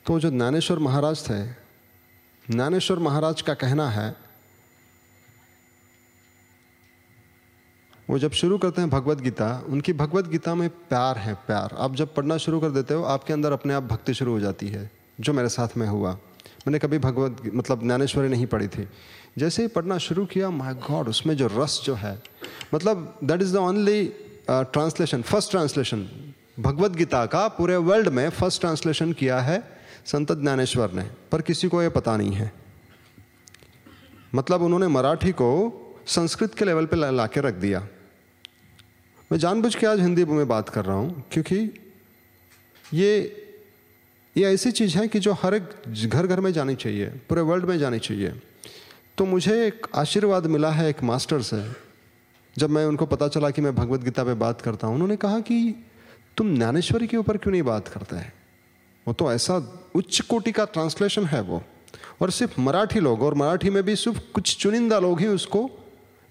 [0.06, 1.46] तो जो ज्ञानेश्वर महाराज थे,
[2.52, 4.16] ज्ञानेश्वर महाराज का कहना है,
[8.10, 11.96] वो जब शुरू करते हैं भगवत गीता, उनकी भगवत गीता में प्यार है, प्यार। आप
[11.96, 14.92] जब पढ़ना शुरू कर देते हो, आपके अंदर अपने आप भक्ति शुरू हो जाती है,
[15.20, 16.18] जो मेरे साथ में हुआ।
[16.70, 18.88] मैंने कभी भगवत मतलब ज्ञानेश्वरी नहीं पढ़ी थी।
[19.38, 22.12] जैसे ही पढ़ना शुरू किया माय गॉड उसमें जो रस जो है
[22.74, 24.04] मतलब that is the only
[24.50, 26.06] translation first translation
[26.60, 29.58] Bhagavad Gita का पूरे वर्ल्ड में फ़र्स्ट ट्रांसलेशन किया है
[30.06, 32.52] संत ज्ञानेश्वर ने, पर किसी को ये पता नहीं है।
[34.36, 35.50] मतलब उन्होंने मराठी को
[36.08, 37.88] संस्कृत के लेवल पे ला के रख दिया।
[39.32, 41.70] मैं जानबूझ के आज हिंदी में बात कर रहा हूँ, क्योंकि
[42.94, 43.12] ये
[44.38, 45.70] ये ऐसी चीज़ है कि जो हर एक
[46.10, 48.42] घर घर में जानी चाहिए, पूरे वर्ल्ड में जानी चाहिए।
[49.18, 51.72] तो मुझे एक आशीर्वाद मिला है एक मास्टर से।
[52.58, 55.40] जब मैं उनको पता चला कि मैं भगवत गीता पे बात करता हूँ, उन्होंने कहा
[55.40, 55.86] कि
[56.38, 58.34] तुम ज्ञानेश्वरी के ऊपर क्यों नहीं बात करते हैं?
[59.08, 61.64] वो तो ऐसा उच्च कोटि का ट्रांसलेशन है वो।
[62.22, 65.72] और सिर्फ़ मराठी लोग, और मराठी में भी सिर्फ़ कुछ चुनिंदा लोग ही उसको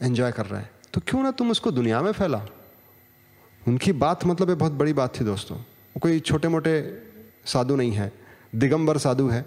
[0.02, 2.46] एंजॉय कर रहे हैं। तो क्यों ना तुम उसको दुनिया में फैला
[3.68, 5.56] उनकी बात मतलब बहुत बड़ी बात थी दोस्तों।
[6.00, 7.02] कोई छोटे मोटे
[7.48, 8.12] साधु नहीं है,
[8.54, 9.44] दिगंबर साधु है।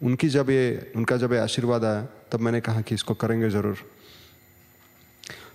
[0.00, 3.78] उनकी जब ये, उनका जब ये आशीर्वाद आया, तब मैंने कहा कि इसको करेंगे ज़रूर।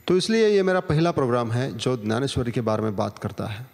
[0.08, 3.66] तो इसलिए ये मेरा पहला प्रोग्राम है जो ज्ञानेश्वरी के बारे में बात करता है।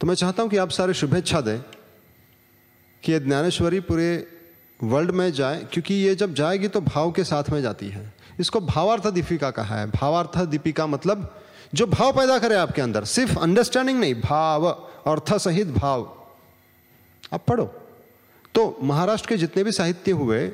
[0.00, 1.60] तो मैं चाहता हूँ कि आप सारे शुभेच्छा दें
[3.02, 4.26] कि ये ज्ञानेश्वरी पूरे
[4.80, 8.60] वर्ल्ड में जाए, क्योंकि ये जब जाएगी तो भाव के साथ में जाती है। इसको
[8.62, 11.43] भावार्थ दीपिका कहा है। भावार्थ दीपिका मतलब
[11.74, 14.66] जो भाव पैदा करे आपके अंदर, सिर्फ़ अंडरस्टैंडिंग नहीं, भाव
[15.06, 16.26] अर्थ सहित भाव।
[17.32, 17.64] आप पढ़ो।
[18.54, 20.52] तो महाराष्ट्र के जितने भी साहित्य हुए,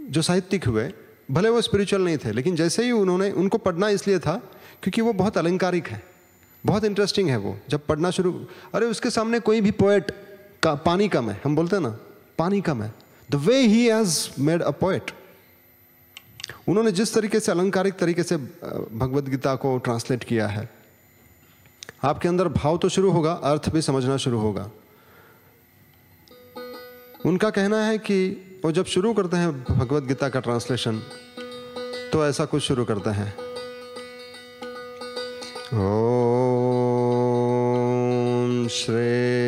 [0.00, 0.92] जो साहित्यिक हुए,
[1.30, 4.42] भले वो स्पिरिचुअल नहीं थे, लेकिन जैसे ही उन्होंने, उनको पढ़ना इसलिए था,
[4.82, 6.02] क्योंकि वो बहुत अलंकारिक है।
[6.66, 10.12] बहुत इंटरेस्टिंग है वो। जब पढ़ना शुरू, अरे उसके सामने कोई भी पोएट
[10.62, 11.98] का, पानी कम है, हम बोलते हैं ना,
[12.38, 12.94] पानी कम है।
[13.30, 15.10] The way he has made a poet
[16.66, 20.68] उन्होंने जिस तरीके से अलंकारिक तरीके से भगवत गीता को ट्रांसलेट किया है,
[22.04, 24.70] आपके अंदर भाव तो शुरू होगा, अर्थ भी समझना शुरू होगा।
[27.26, 28.18] उनका कहना है कि
[28.64, 30.98] वो जब शुरू करते हैं भगवत गीता का ट्रांसलेशन
[32.12, 33.34] तो ऐसा कुछ शुरू करते हैं।
[35.74, 36.18] ओम
[38.68, 39.41] श्री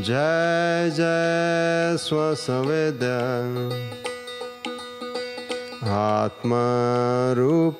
[0.00, 3.06] जय जय स्वसवेद्य
[5.88, 7.78] आत्मरूप।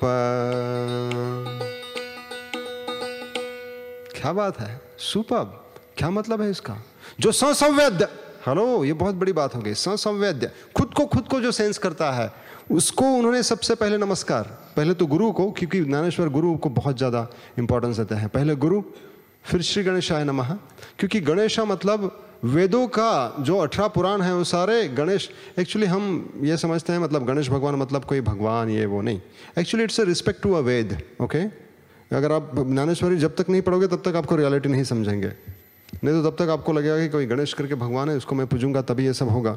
[4.18, 4.81] क्या बात है?
[4.98, 5.64] सुपर
[5.96, 6.76] क्या मतलब है इसका?
[7.20, 8.09] जो संसंवेद्य।
[8.46, 12.11] हेलो, ये बहुत बड़ी बात हो गई। संसंवेद्य। खुद को खुद को जो सेंस करता
[12.11, 14.45] है उसको उन्होंने सबसे पहले नमस्कार।
[14.77, 17.27] पहले तो गुरु को, क्योंकि ज्ञानेश्वर गुरु को बहुत ज़्यादा
[17.59, 18.83] इंपॉर्टेंस देते हैं। पहले गुरु,
[19.45, 20.53] फिर श्री गणेशाय नमः।
[20.99, 26.57] क्योंकि गणेशा मतलब वेदों का जो अठारह पुराण है, वो सारे गणेश एक्चुअली हम ये
[26.57, 29.21] समझते हैं मतलब गणेश भगवान मतलब कोई भगवान, ये वो नहीं।
[29.59, 31.43] Actually it's a respect to a Veda okay
[32.17, 35.33] अगर आप ज्ञानेश्वरी जब तक नहीं पढ़ोगे, तब तक आपको रियलिटी नहीं समझेंगे।
[36.05, 38.83] नहीं तो तब तक आपको लगेगा कि कोई गणेश करके भगवान है, उसको मैं पूजूँगा,
[38.83, 39.57] तभी ये सब होगा।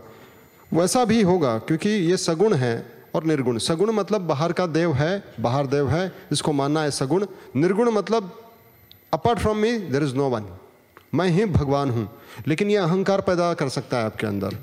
[0.74, 5.24] वैसा भी होगा, क्योंकि ये सगुण है। और निर्गुण। सगुण मतलब बाहर का देव है,
[5.40, 7.26] बाहर देव है इसको मानना है सगुण।
[7.56, 8.32] निर्गुण मतलब
[9.14, 10.46] apart from me there is no one
[11.14, 12.10] मैं ही भगवान हूँ,
[12.48, 14.58] लेकिन यह अहंकार पैदा कर सकता है आपके अंदर।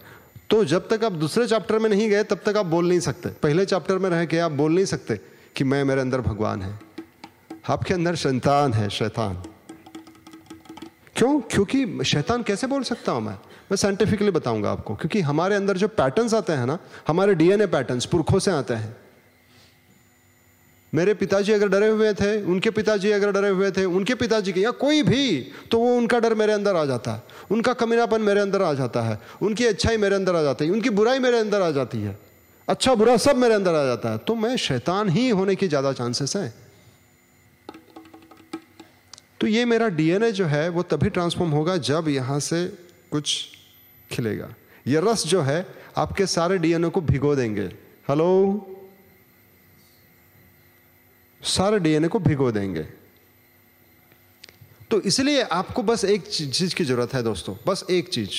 [0.51, 3.29] तो जब तक आप दूसरे चैप्टर में नहीं गए, तब तक आप बोल नहीं सकते।
[3.43, 5.21] पहले चैप्टर में रह के आप बोल नहीं सकते
[5.57, 6.79] कि मैं मेरे अंदर भगवान है।
[7.69, 9.43] आपके अंदर शैतान है, शैतान।
[11.17, 11.41] क्यों?
[11.41, 13.39] क्योंकि शैतान कैसे बोल सकता हूँ मैं?
[13.73, 18.07] मैं साइंटिफिकली बताऊँगा आपको, क्योंकि हमारे अंदर जो पैटर्न्स आते हैं ना, हमारे डीएनए पैटर्न्स
[18.07, 18.97] पुरखों से आते हैं।
[20.93, 24.61] मेरे पिताजी अगर डरे हुए थे, उनके पिताजी अगर डरे हुए थे, उनके पिताजी के,
[24.61, 25.25] या कोई भी
[25.71, 29.03] तो वो उनका डर मेरे अंदर आ जाता है। उनका कमीनापन मेरे अंदर आ जाता
[29.03, 32.19] है। उनकी अच्छाई मेरे अंदर आ जाती है। उनकी बुराई मेरे अंदर आ जाती है।
[32.69, 35.93] अच्छा बुरा सब मेरे अंदर आ जाता है। तो मैं शैतान ही होने की ज़्यादा
[35.93, 36.53] चांसेस हैं।
[39.41, 42.65] तो ये मेरा डीएनए जो है, वो तभी ट्रांसफॉर्म होगा जब यहाँ से
[43.11, 43.49] कुछ
[44.13, 44.55] खिलेगा।
[44.87, 47.63] ये रस जो है, आपके सारे डीएनए को भिगो देंगे।
[48.09, 48.29] हेलो?
[51.43, 52.83] सारे डीएनए को भिगो देंगे।
[54.91, 58.31] तो इसलिए आपको बस एक चीज़ की ज़रूरत है दोस्तों, बस एक चीज़।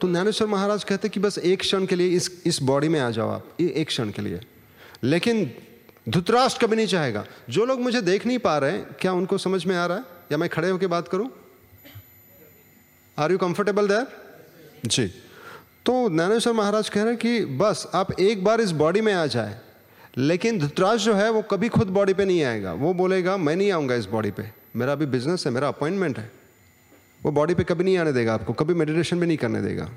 [0.00, 3.10] तो ज्ञानेश्वर महाराज कहते कि बस एक क्षण के लिए इस इस बॉडी में आ
[3.10, 4.40] जाओ आप एक क्षण के लिए।
[5.04, 5.54] लेकिन
[6.08, 9.66] धुतराष्ट्र कभी नहीं चाहेगा। जो लोग मुझे देख नहीं पा रहे हैं, क्या उनको समझ
[9.66, 10.04] में आ रहा है?
[10.32, 11.41] या मैं खड़े होकर बात करूँ?
[13.22, 14.06] आर यू कंफर्टेबल देर
[14.86, 15.06] जी।
[15.86, 19.26] तो ज्ञानेश्वर महाराज कह रहे हैं कि बस, आप एक बार इस बॉडी में आ
[19.26, 19.58] जाए,
[20.16, 23.72] लेकिन धुतराज जो है वो कभी खुद बॉडी पे नहीं आएगा। वो बोलेगा, मैं नहीं
[23.72, 26.30] आऊँगा इस बॉडी पे। मेरा अभी बिज़नेस है, मेरा अपॉइंटमेंट है।
[27.20, 29.90] वो बॉडी पे कभी नहीं आने देगा आपको, कभी मेडिटेशन भी नहीं करने देगा।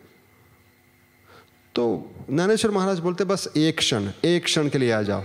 [1.76, 1.86] तो
[2.30, 5.24] ज्ञानेश्वर महाराज बोलते, बस एक क्षण एक क्षण के लिए आ जाओ।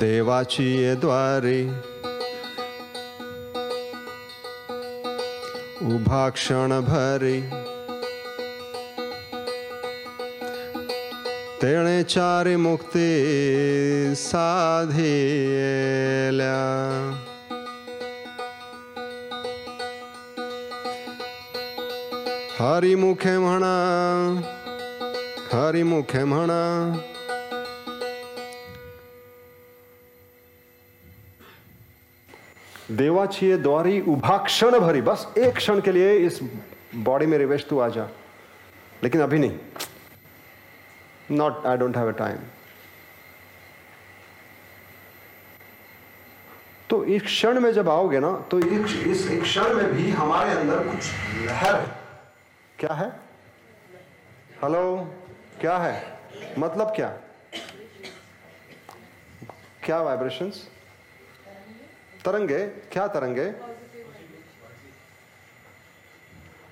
[0.00, 1.60] देवाची द्वारे
[5.94, 7.40] उभा क्षण भरे
[11.62, 13.10] तेणे चारि मुक्ति
[14.16, 15.60] साधेल्या
[22.58, 23.76] हरि मुखे म्हणा
[25.52, 26.62] हरि मुखे म्हणा।
[32.90, 36.40] देवा छे द्वारी उभा क्षण भरी, बस एक क्षण के लिए इस
[36.94, 38.08] बॉडी में रिवेश तू आ जा।
[39.04, 39.58] लेकिन अभी नहीं।
[41.30, 42.38] Not I don't have a time
[46.90, 51.10] तो इस क्षण में जब आओगे ना तो इस क्षण में भी हमारे अंदर कुछ
[51.46, 51.80] लहर
[52.78, 53.08] क्या है?
[54.62, 54.82] हेलो
[55.60, 55.94] क्या है?
[56.58, 57.08] मतलब क्या?
[59.84, 60.68] क्या वाइब्रेशंस
[62.24, 63.52] तरंगे, क्या तरंगे?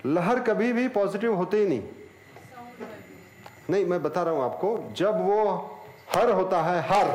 [0.07, 1.83] लहर कभी भी पॉजिटिव होते ही नहीं।
[3.71, 5.81] नहीं, मैं बता रहा हूँ आपको, जब वो
[6.15, 7.09] हर होता है, हर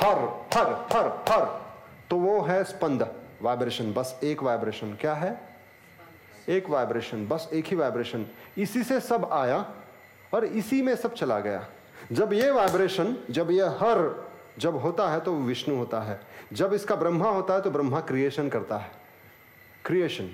[0.00, 0.18] हर
[0.54, 1.44] हर हर हर
[2.10, 3.02] तो वो है स्पंद।
[3.42, 5.40] वाइब्रेशन बस एक वाइब्रेशन क्या है?
[6.48, 8.26] एक वाइब्रेशन बस एक ही वाइब्रेशन
[8.58, 9.64] इसी से सब आया
[10.34, 11.66] और इसी में सब चला गया।
[12.12, 13.98] जब ये वाइब्रेशन जब ये हर
[14.58, 16.20] जब होता है तो विष्णु होता है।
[16.52, 18.90] जब इसका ब्रह्मा होता है तो ब्रह्मा क्रिएशन करता है।
[19.84, 20.30] क्रिएशन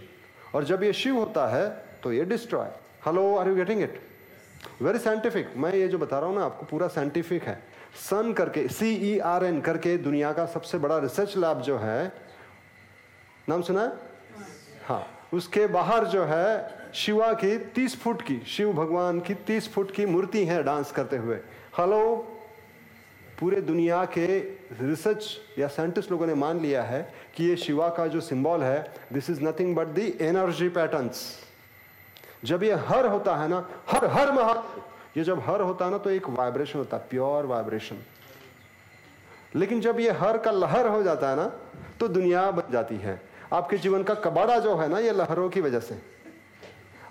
[0.55, 1.69] और जब ये शिव होता है
[2.03, 2.69] तो ये destroy
[3.07, 4.01] hello are you getting it
[4.83, 7.63] very scientific मैं ये जो बता रहा हूँ ना, आपको पूरा साइंटिफिक है।
[8.01, 12.13] सन करके सी ई आर एन करके दुनिया का सबसे बड़ा रिसर्च लैब जो है,
[13.49, 13.93] नाम सुना है?
[14.87, 19.91] हाँ। उसके बाहर जो है, शिवा की तीस फुट की, शिव भगवान की तीस फुट
[19.91, 21.37] की मूर्ति है डांस करते हुए।
[21.79, 22.01] हेलो
[23.42, 24.26] पूरे दुनिया के
[24.81, 25.24] रिसर्च
[25.59, 27.02] या साइंटिस्ट लोगों ने मान लिया है
[27.37, 31.22] कि ये शिवा का जो सिंबल है this is nothing but the energy patterns
[32.44, 34.55] जब ये हर होता है ना, हर हर महा,
[35.16, 38.02] ये जब हर होता है ना तो एक वाइब्रेशन होता है प्योर वाइब्रेशन
[39.55, 41.50] लेकिन जब ये हर का लहर हो जाता है ना
[42.00, 43.20] तो दुनिया बन जाती है।
[43.52, 46.00] आपके जीवन का कबाड़ा जो है ना, ये लहरों की वजह से।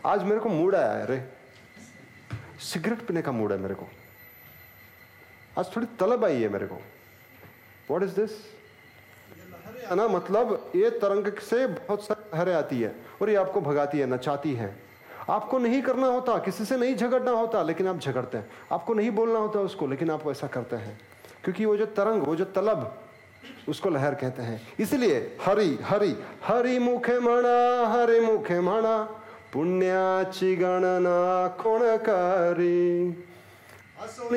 [0.06, 1.24] आज मेरे को मूड आया है रे।
[2.62, 3.88] सिगरेट पीने का मूड है मेरे को।
[5.60, 6.76] आज थोड़ी तलब आई है मेरे को।
[7.92, 8.32] वॉट इज़ दिस
[9.92, 14.06] ना मतलब ये तरंग से बहुत सारी लहरें आती है और ये आपको भगाती है,
[14.06, 14.84] नचाती है।
[15.30, 19.12] आपको नहीं करना होता, किसी से नहीं झगड़ना होता, लेकिन आप झगड़ते हैं। आपको नहीं
[19.12, 21.00] बोलना होता उसको, लेकिन आप ऐसा करते हैं।
[21.44, 23.02] क्योंकि वो जो तरंग, वो जो तलब,
[23.70, 29.04] उसको लहर कहते हैं। इसलिए हरि हरि हरि मुखे मणा, हरि मुखे मणा
[29.54, 33.14] पुण्याची गणना कोण करी?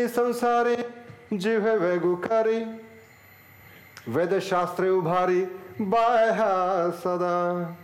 [0.09, 0.77] संसारी
[1.39, 2.59] जीव वेगुकारी
[4.09, 5.41] वेद शास्त्र उभारी,
[5.83, 7.77] बाह्या सदा।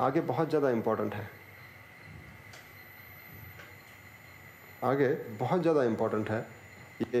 [0.00, 1.28] आगे बहुत ज़्यादा इंपॉर्टेंट है।
[4.84, 6.40] आगे बहुत ज़्यादा इंपॉर्टेंट है।
[7.04, 7.20] ये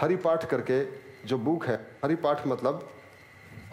[0.00, 0.82] हरि पाठ करके
[1.26, 2.88] जो बुक है हरि पाठ मतलब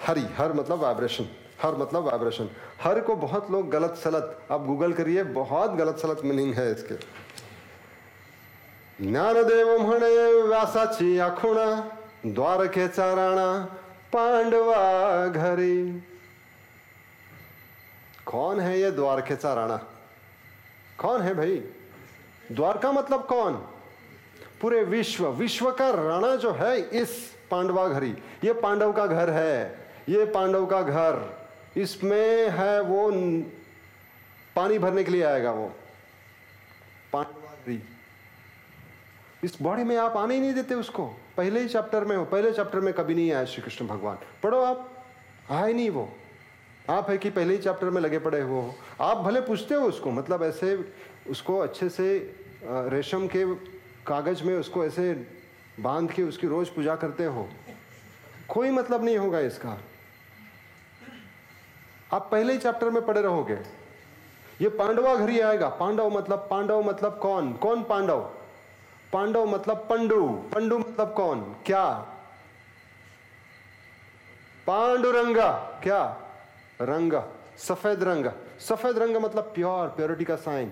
[0.01, 1.27] हरि, हर मतलब वाइब्रेशन
[1.61, 2.49] हर मतलब वाइब्रेशन
[2.81, 6.95] हर को बहुत लोग गलत सलत। आप गूगल करिए, बहुत गलत सलत मीनिंग है इसके।
[9.01, 11.65] ज्ञानदेव म्हणे व्यासाची आखुणा
[12.25, 13.65] द्वारकेचा राणा
[14.13, 15.99] पांडवा घरी।
[18.25, 19.77] कौन है ये द्वारकेचा राणा
[20.97, 21.57] कौन है भाई?
[22.51, 23.53] द्वारका मतलब कौन?
[24.61, 27.09] पूरे विश्व विश्व का राणा जो है इस
[27.51, 31.36] पांडवा घरी। ये पांडव का घर है। ये पांडव का घर।
[31.77, 33.09] इसमें है वो
[34.55, 35.67] पानी भरने के लिए आएगा वो।
[37.15, 37.83] घरी
[39.43, 41.05] इस बॉडी में आप आने ही नहीं देते उसको।
[41.37, 44.61] पहले ही चैप्टर में हो, पहले चैप्टर में कभी नहीं आया श्री कृष्ण भगवान। पढ़ो
[44.61, 45.05] आप,
[45.51, 46.09] आए नहीं वो।
[46.89, 50.11] आप है कि पहले ही चैप्टर में लगे पड़े हो। आप भले पूछते हो उसको
[50.11, 50.93] मतलब ऐसे
[51.29, 53.45] उसको अच्छे से रेशम के
[54.07, 55.13] कागज़ में उसको ऐसे
[55.79, 57.49] बाँध के उसकी रोज पूजा करते हो।
[58.47, 59.77] कोई मतलब नहीं होगा इसका।
[62.13, 63.57] आप पहले ही चैप्टर में पढ़े रहोगे।
[64.61, 67.53] ये पांडवा घर ही आएगा। पांडव मतलब पांडव मतलब कौन?
[67.53, 68.21] कौन पांडव?
[69.13, 71.41] पांडव मतलब पंडु। पंडु मतलब कौन?
[71.65, 71.83] क्या?
[74.67, 75.51] पांडुरंगा।
[75.83, 76.01] क्या?
[76.81, 77.13] रंग।
[77.57, 78.25] सफ़ेद रंग।
[78.59, 80.71] सफ़ेद रंग मतलब प्योर प्योरिटी का साइन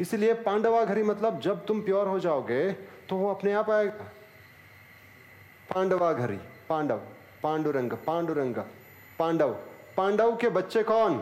[0.00, 2.72] इसलिए पांडवा घरी मतलब जब तुम प्योर हो जाओगे
[3.08, 4.04] तो वो अपने आप आएगा।
[5.74, 7.00] पांडवा घरी पांडव।
[7.42, 8.56] पांडुरंग। पांडुरंग।
[9.18, 9.54] पांडव।
[9.96, 11.18] पांडव के बच्चे कौन?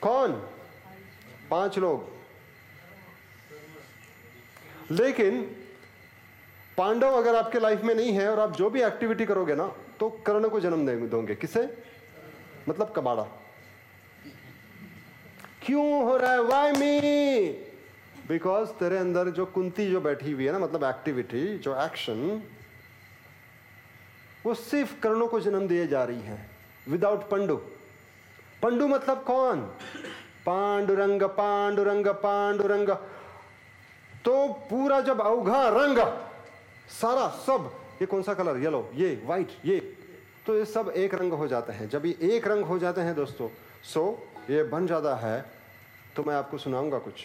[0.00, 0.32] कौन?
[1.50, 2.08] पाँच लोग।
[4.90, 5.42] लेकिन
[6.76, 9.66] पांडव अगर आपके लाइफ में नहीं है और आप जो भी एक्टिविटी करोगे ना
[10.00, 11.62] तो कर्ण को जन्म दोगे। किसे?
[12.68, 13.22] मतलब कबाड़ा।
[15.62, 17.00] क्यों हो रहा है वाई मी
[18.28, 22.42] बिकॉज़ तेरे अंदर जो कुंती जो बैठी हुई है ना मतलब एक्टिविटी जो एक्शन
[24.46, 26.38] वो सिर्फ़ कर्णों को जन्म दिए जा रही है
[26.88, 27.56] विदाउट पंडु
[28.62, 29.60] पंडु मतलब कौन?
[30.46, 32.88] पांडुरंग पांडुरंग पांडुरंग.
[34.24, 35.98] तो पूरा जब अवघा रंग,
[36.90, 37.70] सारा सब,
[38.02, 39.78] ये कौन सा कलर येलो ये वाइट ये.
[40.46, 43.14] तो ये सब एक रंग हो जाते हैं। जब ये एक रंग हो जाते हैं
[43.14, 43.48] दोस्तों
[43.84, 44.04] सो
[44.50, 45.44] ये बन जाता है
[46.16, 47.24] तो मैं आपको सुनाऊँगा कुछ।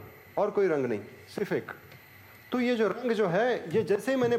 [0.37, 0.99] और कोई रंग नहीं
[1.35, 1.71] सिर्फ़ एक।
[2.51, 4.37] तो ये जो रंग जो है ये जैसे ही मैंने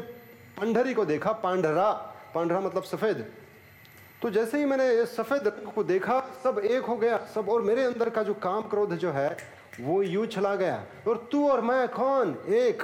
[0.57, 1.91] पंडरी को देखा पांडरा
[2.35, 3.25] पांडरा मतलब सफ़ेद
[4.21, 7.61] तो जैसे ही मैंने इस सफ़ेद रंग को देखा सब एक हो गया सब और
[7.61, 9.37] मेरे अंदर का जो काम क्रोध जो है
[9.79, 10.75] वो यू चला गया।
[11.07, 12.35] और तू और मैं कौन?
[12.47, 12.83] एक।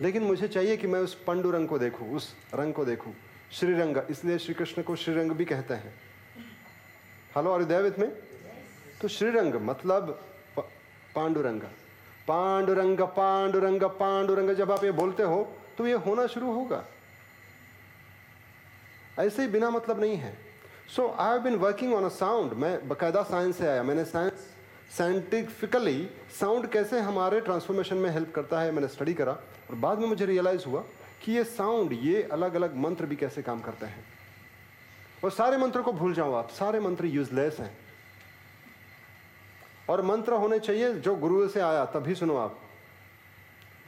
[0.00, 3.14] लेकिन मुझे चाहिए कि मैं उस पंडु रंग को देखूँ उस रंग को देखूँ।
[3.52, 5.94] श्रीरंग इसलिए श्री कृष्ण को श्रीरंग भी कहते हैं।
[7.36, 8.10] हेलो दैवित में
[9.00, 10.20] तो श्रीरंग मतलब
[11.16, 11.60] पांडुरंग।
[12.28, 16.84] पांडुरंग पांडुरंग पांडुरंग, जब आप ये बोलते हो तो ये होना शुरू होगा।
[19.18, 20.36] ऐसे ही बिना मतलब नहीं है।
[20.96, 24.50] So I have been working on a sound मैं बकायदा साइंस से आया। मैंने साइंस
[24.98, 26.08] साइंटिफिकली
[26.40, 30.26] साउंड कैसे हमारे ट्रांसफॉर्मेशन में हेल्प करता है, मैंने स्टडी करा। और बाद में मुझे
[30.26, 30.84] रियलाइज़ हुआ
[31.24, 34.04] कि ये साउंड ये अलग अलग मंत्र भी कैसे काम करते हैं।
[35.24, 37.83] और सारे मंत्रों को भूल जाओ आप। सारे मंत्र यूजलेस हैं।
[39.88, 42.60] और मंत्र होने चाहिए, जो गुरु से आया, तभी सुनो आप।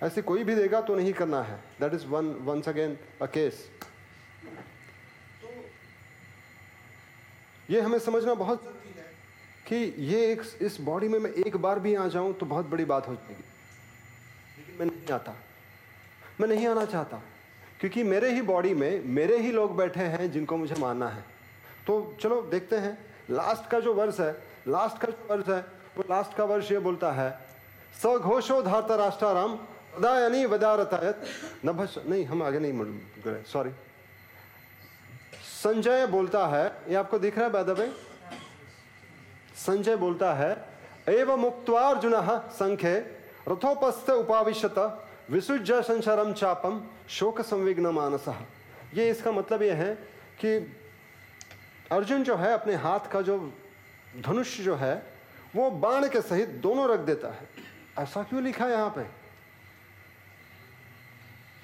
[0.02, 3.70] ऐसे कोई भी देगा तो नहीं करना है। That is one once again a case
[7.70, 9.04] ये हमें समझना बहुत ज़रूरी है
[9.66, 12.84] कि ये एक, इस बॉडी में मैं एक बार भी आ जाऊँ तो बहुत बड़ी
[12.84, 15.36] बात हो जाएगी। लेकिन मैं नहीं आता।
[16.40, 17.22] मैं नहीं आना चाहता।
[17.80, 21.24] क्योंकि मेरे ही बॉडी में, मेरे ही लोग बैठे हैं जिनको मुझे मानना है।
[21.86, 26.36] तो चलो देखते हैं। लास्ट का जो वर्ष है लास्ट का जो वर्ष है लास्ट
[26.36, 27.30] का वर्ष ये बोलता है,
[28.02, 29.58] सघोषो धारता राष्ट्राराम
[29.96, 31.22] वदायनी वदारतायत।
[31.64, 32.72] नभस, नहीं, हम आगे नहीं
[33.24, 33.70] गए सॉरी
[35.56, 37.90] संजय बोलता है, ये आपको दिख रहा है बैदबे
[39.56, 40.50] संजय बोलता है,
[41.08, 42.14] एवं मुक्तवार्जुन
[42.52, 42.94] संख्य,
[43.48, 44.78] रथोपस्थ उपाविशत
[45.30, 48.28] विसुज संसारम चापम शोक संविघ्न मानस।
[48.94, 49.94] ये इसका मतलब ये है
[50.40, 50.56] कि
[51.92, 53.38] अर्जुन जो है, अपने हाथ का जो
[54.18, 54.94] धनुष जो है
[55.56, 57.48] वो बाण के सहित दोनों रख देता है।
[57.98, 59.02] ऐसा क्यों लिखा यहाँ पे?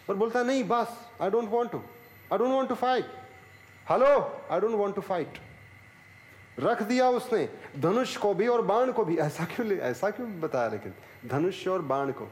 [0.08, 1.78] और बोलता नहीं, बस I don't want to
[2.32, 3.10] I don't want to fight
[3.86, 4.06] hello
[4.50, 5.38] I don't want to fight
[6.58, 10.68] रख दिया उसने। धनुष को भी और बाण को भी। ऐसा क्यों ऐसा क्यों बताया
[10.68, 10.94] लेकिन?
[11.26, 12.24] धनुष और बाण को।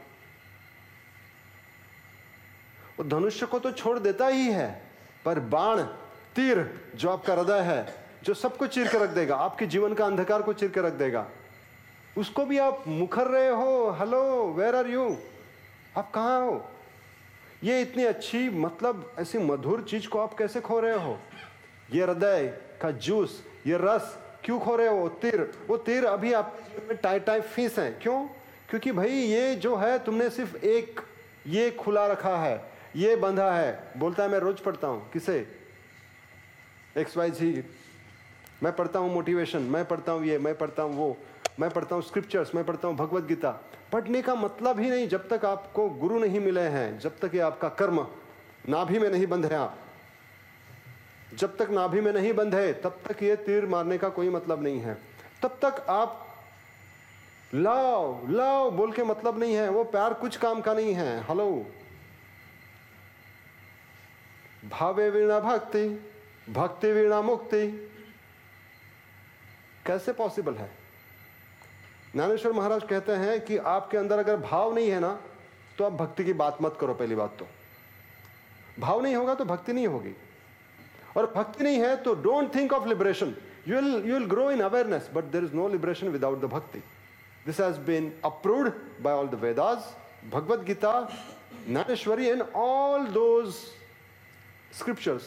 [2.97, 4.69] वो धनुष्य को तो छोड़ देता ही है,
[5.25, 5.81] पर बाण,
[6.35, 10.41] तीर, जो आपका हृदय है, जो सबको चीर के रख देगा, आपके जीवन का अंधकार
[10.41, 11.25] को चीर के रख देगा।
[12.17, 14.21] उसको भी आप मुखर रहे हो हेलो
[14.53, 15.05] वेर आर यू
[15.97, 16.65] आप कहा हो?
[17.63, 21.17] ये इतनी अच्छी मतलब ऐसी मधुर चीज़ को आप कैसे खो रहे हो?
[21.93, 22.47] ये हृदय
[22.81, 25.07] का जूस, ये रस क्यों खो रहे हो?
[25.21, 26.57] तीर, वो तीर अभी आप
[27.03, 28.19] टाइट टाइट फ़ीस है। क्यों?
[28.69, 31.01] क्योंकि भाई ये जो है तुमने सिर्फ़ एक,
[31.47, 32.61] ये खुला रखा है,
[32.95, 35.45] ये बंधा है। बोलता है, मैं रोज पढ़ता हूँ। किसे?
[36.97, 37.63] एक्स वाई जी
[38.63, 41.17] मैं पढ़ता हूँ मोटिवेशन मैं पढ़ता हूँ ये, मैं पढ़ता हूँ वो।
[41.61, 43.49] मैं पढ़ता हूँ स्क्रिप्चर्स मैं पढ़ता हूँ भगवत गीता।
[43.91, 47.41] पढ़ने का मतलब ही नहीं जब तक आपको गुरु नहीं मिले हैं, जब तक ये
[47.41, 48.05] आपका कर्म
[48.69, 49.77] नाभि में नहीं बंधे आप।
[51.33, 54.79] जब तक नाभि में नहीं बंधे तब तक ये तीर मारने का कोई मतलब नहीं
[54.79, 54.97] है।
[55.43, 56.27] तब तक आप
[57.53, 61.47] लाओ लाओ बोल के मतलब नहीं है, वो प्यार कुछ काम का नहीं है। हेलो।
[64.71, 65.87] भावे वीणा भक्ति
[66.49, 67.67] भक्ति वीणा मुक्ति।
[69.85, 70.69] कैसे पॉसिबल है?
[72.13, 75.19] ज्ञानेश्वर महाराज कहते हैं कि आपके अंदर अगर भाव नहीं है ना
[75.77, 77.47] तो आप भक्ति की बात मत करो पहली बात तो।
[78.79, 80.13] भाव नहीं होगा तो भक्ति नहीं होगी।
[81.17, 83.35] और भक्ति नहीं है तो don't think of liberation
[83.67, 86.79] you will you will grow in awareness but there is no liberation without the bhakti
[87.45, 89.95] this has been approved by all the Vedas
[90.31, 90.93] Bhagavad Gita
[91.67, 93.53] Dnyaneshwari and all those
[94.79, 95.23] scriptures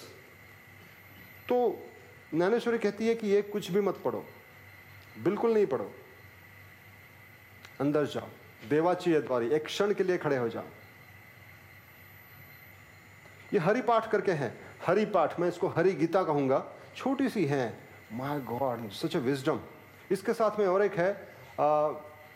[1.49, 1.57] तो
[2.35, 4.25] ज्ञानेश्वरी कहती है कि ये कुछ भी मत पढ़ो।
[5.25, 5.91] बिल्कुल नहीं पढ़ो।
[7.81, 8.29] अंदर जाओ।
[8.69, 10.65] देवाची द्वारी, एक क्षण के लिए खड़े हो जाओ।
[13.53, 14.53] ये हरि पाठ करके हैं।
[14.87, 16.65] हरि पाठ, मैं इसको हरि गीता कहूँगा।
[16.97, 17.79] छोटी सी है।
[18.13, 19.61] My God such a wisdom
[20.11, 21.13] इसके साथ में और एक है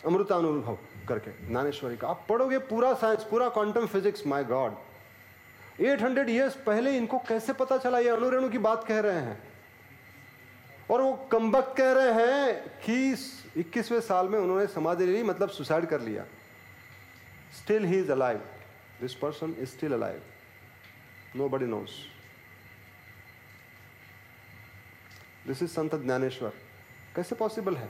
[0.07, 0.79] अमृतानुभव
[1.09, 4.75] करके ज्ञानेश्वरी का। आप पढ़ोगे पूरा साइंस पूरा quantum physics my God
[5.81, 7.99] 800 years पहले इनको कैसे पता चला?
[7.99, 9.48] ये अणुरेणु की बात कह रहे हैं।
[10.91, 13.13] और वो कम्बक कह रहे हैं कि
[13.57, 16.25] 21वें साल में उन्होंने समाधि ली मतलब सुसाइड कर लिया।
[17.59, 18.39] Still he is alive
[19.01, 20.23] this person is still alive
[21.49, 22.07] nobody knows
[25.47, 26.53] this is Sant Dnyaneshwar.
[27.17, 27.89] कैसे पॉसिबल है?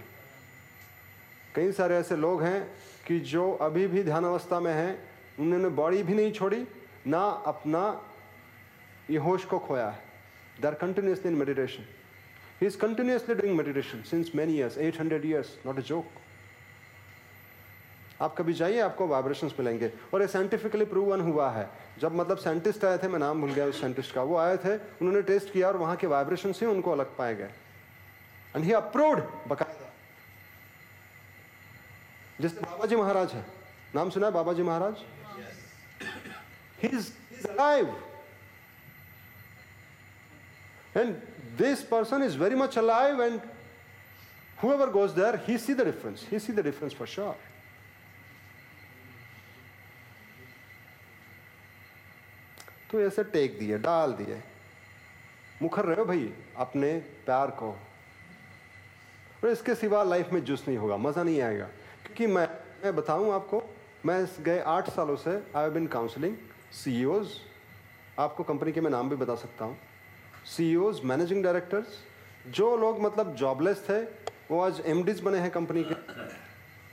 [1.55, 2.71] कई सारे ऐसे लोग हैं
[3.07, 6.67] कि जो अभी भी ध्यान अवस्था में हैं, उन्होंने बॉडी भी नहीं छोड़ी,
[7.07, 8.11] ना अपना
[9.11, 10.03] ये होश को खोया है।
[10.61, 11.85] They are continuously in meditation
[12.61, 16.17] He is continuously doing meditation since many years, 800 years, not a joke.
[18.21, 22.85] आप कभी जाइए आपको वाइब्रेशंस मिलेंगे। और ये साइंटिफिकली प्रूवन हुआ है। जब मतलब साइंटिस्ट
[22.85, 25.69] आए थे मैं नाम भूल गया उस साइंटिस्ट का। वो आए थे उन्होंने टेस्ट किया
[25.69, 27.51] और वहाँ के वाइब्रेशन से उनको अलग पाए गए।
[28.57, 29.93] एंड ही अप्रूव्ड बकायदा
[32.41, 33.47] जैसे बाबा जी महाराज है।
[33.95, 34.97] नाम सुना है Baba ji Maharaj
[36.83, 37.13] he is
[37.49, 37.97] alive
[40.97, 41.15] And
[41.59, 43.41] this person is very much alive and
[44.63, 46.25] whoever goes there, he see the difference.
[46.31, 47.37] He see the difference for sure.
[52.91, 54.43] तो ऐसे टेक दिए डाल दिए।
[55.63, 56.33] मुखर रहे हो भाई
[56.65, 56.93] अपने
[57.27, 57.71] प्यार को।
[59.43, 61.65] और इसके सिवा लाइफ में जूस नहीं होगा मज़ा नहीं आएगा।
[62.05, 62.49] क्योंकि मैं
[62.85, 63.63] मैं बताऊँ आपको
[64.07, 66.37] मैं गए आठ सालों से I have been counselling
[66.81, 67.29] CEOs
[68.19, 69.77] आपको कंपनी के मैं नाम भी बता सकता हूँ।
[70.49, 71.87] सीईओज मैनेजिंग डायरेक्टर्स
[72.55, 74.01] जो लोग मतलब जॉबलेस थे,
[74.51, 75.95] वो आज एम बने हैं कंपनी के।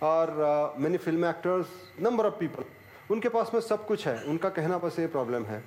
[0.06, 1.68] और many film actors
[2.01, 2.64] number of people
[3.12, 5.64] उनके पास में सब कुछ है। उनका कहना बस ये प्रॉब्लम है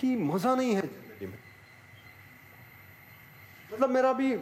[0.00, 1.38] कि मज़ा नहीं है ज़िंदगी में।
[3.72, 4.36] मतलब मेरा भी,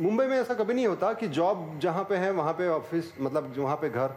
[0.00, 3.54] मुंबई में ऐसा कभी नहीं होता कि जॉब जहाँ पे है, वहाँ पे ऑफ़िस मतलब
[3.58, 4.16] वहाँ पे घर।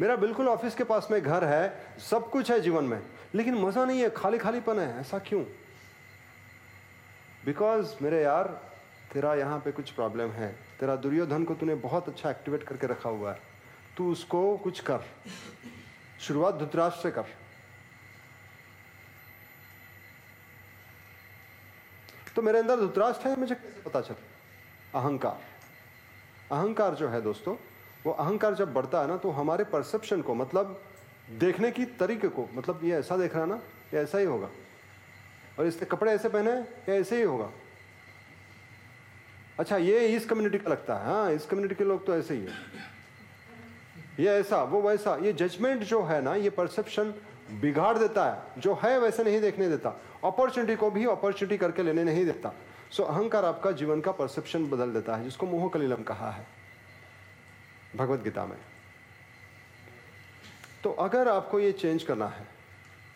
[0.00, 3.00] मेरा बिल्कुल ऑफ़िस के पास में घर है, सब कुछ है जीवन में।
[3.34, 5.44] लेकिन मज़ा नहीं है खाली खालीपन है, ऐसा क्यों?
[7.44, 8.48] बिकॉज़ मेरे यार,
[9.12, 13.08] तेरा यहाँ पे कुछ प्रॉब्लम है। तेरा दुर्योधन को तूने बहुत अच्छा एक्टिवेट करके रखा
[13.08, 13.40] हुआ है।
[13.96, 15.04] तू उसको कुछ कर।
[16.20, 17.24] शुरुआत धुतराज से कर।
[22.36, 25.00] तो मेरे अंदर धुतराष्ट्र है, मुझे कैसे पता चला?
[25.00, 25.40] अहंकार।
[26.52, 27.56] अहंकार जो है दोस्तों,
[28.06, 30.80] वो अहंकार जब बढ़ता है ना तो हमारे परसेप्शन को मतलब
[31.38, 33.60] देखने की तरीके को मतलब ये ऐसा देख रहा ना,
[33.94, 34.48] ये ऐसा ही होगा।
[35.60, 37.50] और इसने कपड़े ऐसे पहने या ऐसे ही होगा?
[39.58, 42.40] अच्छा ये इस कम्युनिटी का लगता है हाँ इस कम्युनिटी के लोग तो ऐसे ही
[42.40, 42.52] है।
[44.20, 47.12] ये ऐसा, वो वैसा, ये जजमेंट जो है ना, ये परसेप्शन
[47.60, 49.90] बिगाड़ देता है। जो है वैसे नहीं देखने देता
[50.24, 52.52] अपॉर्चुनिटी को भी अपॉर्चुनिटी करके लेने नहीं देता।
[52.90, 56.46] सो अहंकार आपका जीवन का परसेप्शन बदल देता है, जिसको मोह कलीलम कहा है,
[57.96, 58.56] भगवत गीता में।
[60.84, 62.46] तो अगर आपको ये चेंज करना है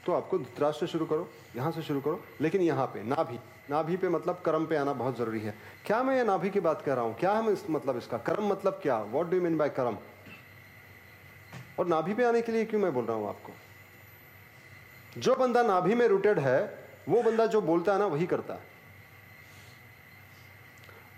[0.06, 3.38] तो आपको धृतराष्ट्र से शुरू करो, यहाँ से शुरू करो, लेकिन यहाँ पे, नाभि।
[3.70, 5.54] नाभि पे मतलब कर्म पे आना बहुत ज़रूरी है।
[5.86, 7.14] क्या मैं ये नाभि की बात कर रहा हूँ?
[7.14, 8.98] क्या है इस मतलब इसका, कर्म मतलब क्या?
[8.98, 9.98] वॉट डू मीन बाय कर्म?
[11.78, 13.52] और नाभि पे आने के लिए क्यों मैं बोल रहा हूँ आपको?
[15.20, 16.78] जो बंदा नाभि में रूटेड है,
[17.08, 18.60] वो बंदा जो बोलता है ना, वही करता है।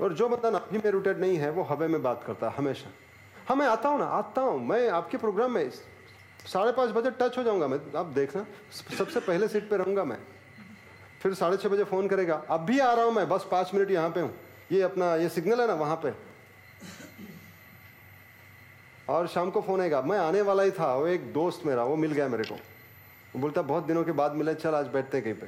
[0.00, 2.90] और जो बंदा नाभि में रूटेड नहीं है, वो हवे में बात करता है, हमेशा।
[3.48, 5.70] हाँ मैं आता हूँ ना, आता हूँ। मैं, आपके प्रोग्राम में
[6.46, 8.46] साढ़े पाँच बजे टच हो जाऊँगा मैं। आप देखना,
[8.98, 10.18] सबसे पहले सीट पे रहूँगा मैं।
[11.22, 13.90] फिर साढ़े छः बजे फ़ोन करेगा, अब भी आ रहा हूँ मैं, बस पाँच मिनट
[13.90, 14.34] यहाँ पे हूँ।
[14.72, 16.12] ये अपना, ये सिग्नल है ना वहाँ पे?
[19.08, 21.96] और शाम को फ़ोन आएगा, मैं आने वाला ही था, वो एक दोस्त मेरा, वो
[21.96, 25.34] मिल गया मेरे को। वो बोलता, बहुत दिनों के बाद मिले, चल आज बैठते कहीं
[25.34, 25.46] पे।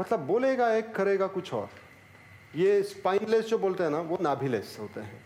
[0.00, 1.68] मतलब बोलेगा एक, करेगा कुछ और।
[2.56, 5.24] ये स्पाइनलेस जो बोलते हैं ना, वो नाभिलेस होते हैं।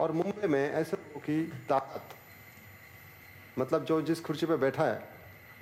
[0.00, 2.14] और मुंबई में ऐसे की ताकत।
[3.58, 5.02] मतलब जो जिस कुर्सी पे बैठा है,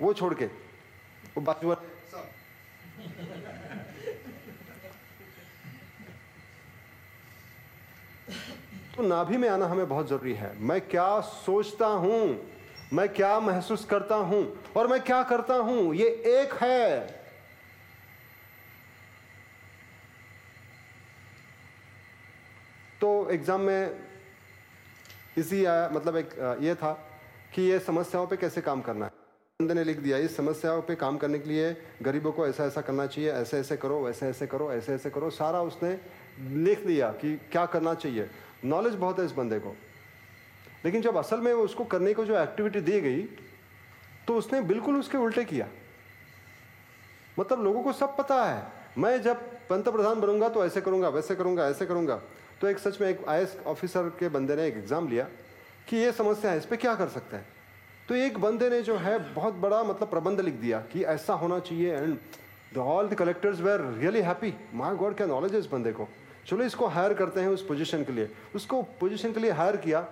[0.01, 1.89] वो छोड़ के, वो बाजू वाले
[8.95, 12.37] तो नाभि में आना हमें बहुत ज़रूरी है। मैं क्या सोचता हूँ,
[12.93, 14.43] मैं क्या महसूस करता हूँ,
[14.77, 16.99] और मैं क्या करता हूँ, ये एक है।
[23.01, 24.10] तो एग्ज़ाम में
[25.37, 26.29] इसी आया मतलब एक
[26.61, 26.91] ये था
[27.53, 29.11] कि ये समस्याओं पे कैसे काम करना है।
[29.59, 32.81] बंदे ने लिख दिया, इस समस्याओं पे काम करने के लिए गरीबों को ऐसा ऐसा
[32.81, 35.99] करना चाहिए, ऐसे ऐसे करो, वैसे ऐसे करो, ऐसे ऐसे करो। सारा उसने
[36.39, 38.29] लिख दिया कि क्या करना चाहिए।
[38.65, 39.75] नॉलेज बहुत है इस बंदे को।
[40.85, 43.21] लेकिन जब असल में उसको करने को जो एक्टिविटी दी गई
[44.27, 45.67] तो उसने बिल्कुल उसके उल्टे किया।
[47.39, 48.63] मतलब लोगों को सब पता है,
[48.97, 52.21] मैं जब पंत प्रधान बनूँगा तो ऐसे करूँगा, वैसे करूँगा, ऐसे करूँगा।
[52.61, 55.23] तो एक सच में एक आई ऑफिसर के बंदे ने एक एग्ज़ाम लिया
[55.87, 57.45] कि ये समस्या है, इस पर क्या कर सकते हैं?
[58.09, 61.59] तो एक बंदे ने जो है बहुत बड़ा मतलब प्रबंध लिख दिया कि ऐसा होना
[61.59, 62.17] चाहिए and
[62.73, 66.07] the all the collectors were really happy my God क्या नॉलेज है इस बंदे को?
[66.47, 70.07] चलो इसको हायर करते हैं उस पोजीशन के लिए। उसको पोजीशन के लिए हायर किया।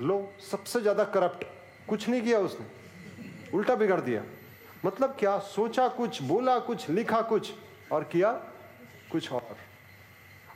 [0.00, 1.44] लो, सबसे ज़्यादा करप्ट
[1.88, 2.66] कुछ नहीं किया उसने।
[3.54, 4.22] उल्टा बिगड़ दिया।
[4.84, 5.38] मतलब क्या?
[5.38, 7.52] सोचा कुछ, बोला कुछ, लिखा कुछ
[7.92, 8.32] और किया
[9.12, 9.56] कुछ और।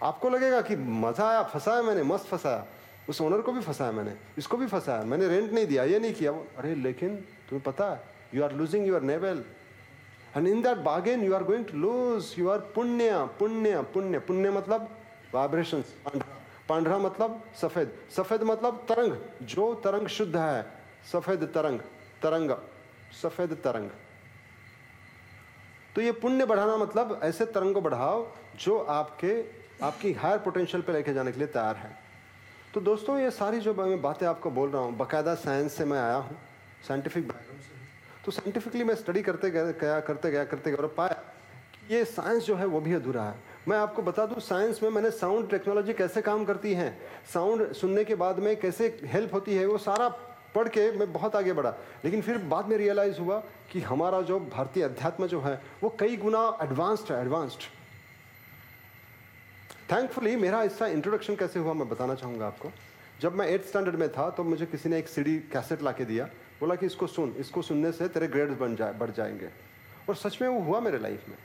[0.03, 2.65] आपको लगेगा कि मज़ा आया, फंसाया मैंने, मस्त फंसाया।
[3.09, 6.15] उस ओनर को भी फंसाया मैंने, इसको भी फंसाया। मैंने रेंट नहीं दिया, ये नहीं
[6.15, 7.17] किया। वो, अरे, लेकिन
[7.49, 8.03] तुम्हें पता है
[8.35, 9.45] you are losing your navel
[10.37, 14.19] and in that bargain you are going to lose you are punya punya punya.
[14.19, 14.89] पुण्य मतलब
[15.35, 15.85] वाइब्रेशन
[16.69, 20.67] पांडरा मतलब सफ़ेद। सफ़ेद मतलब तरंग। जो तरंग शुद्ध है,
[21.13, 21.81] सफ़ेद तरंग।
[22.23, 22.51] तरंग,
[23.23, 23.91] सफ़ेद तरंग।
[25.95, 28.27] तो ये पुण्य बढ़ाना मतलब ऐसे तरंग को बढ़ाओ
[28.57, 29.33] जो आपके
[29.83, 31.97] आपकी हायर पोटेंशियल पे लेके जाने के लिए तैयार है।
[32.75, 35.99] तो दोस्तों, ये सारी जो मैं बातें आपको बोल रहा हूँ, बाकायदा साइंस से मैं
[35.99, 36.37] आया हूँ
[36.89, 37.77] साइंटिफिक बैकग्राउंड से।
[38.25, 41.23] तो साइंटिफिकली मैं स्टडी करते गया करते गया करते गया और पाया
[41.75, 43.35] कि ये साइंस जो है वो भी अधूरा है।
[43.69, 46.91] मैं आपको बता दूँ साइंस में मैंने साउंड टेक्नोलॉजी कैसे काम करती है
[47.35, 50.09] साउंड सुनने के बाद में कैसे हेल्प होती है, वो सारा
[50.55, 51.75] पढ़ के मैं बहुत आगे बढ़ा।
[52.05, 56.17] लेकिन फिर बाद में रियलाइज़ हुआ कि हमारा जो भारतीय अध्यात्म जो है, वो कई
[56.17, 57.71] गुना एडवांस्ड है एडवांस्ड
[59.93, 62.73] थैंकफुली मेरा इसका इंट्रोडक्शन कैसे हुआ, मैं बताना चाहूँगा आपको।
[63.21, 66.05] जब मैं एट्थ स्टैंडर्ड में था तो मुझे किसी ने एक सीडी कैसेट ला के
[66.05, 66.25] दिया।
[66.61, 69.49] बोला कि इसको सुन, इसको सुनने से तेरे ग्रेड्स बन जाए बढ़ जाएँगे।
[70.09, 71.37] और सच में वो हुआ मेरे लाइफ में।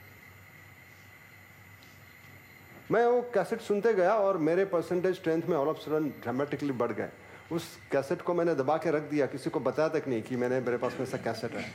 [2.90, 6.92] मैं वो कैसेट सुनते गया और मेरे परसेंटेज टेंथ में ऑल ऑफ़ सडन ड्रामेटिकली बढ़
[6.92, 7.08] गए।
[7.52, 10.60] उस कैसेट को मैंने दबा के रख दिया, किसी को बताया तक नहीं कि मैंने,
[10.60, 11.74] मेरे पास में ऐसा कैसेट है।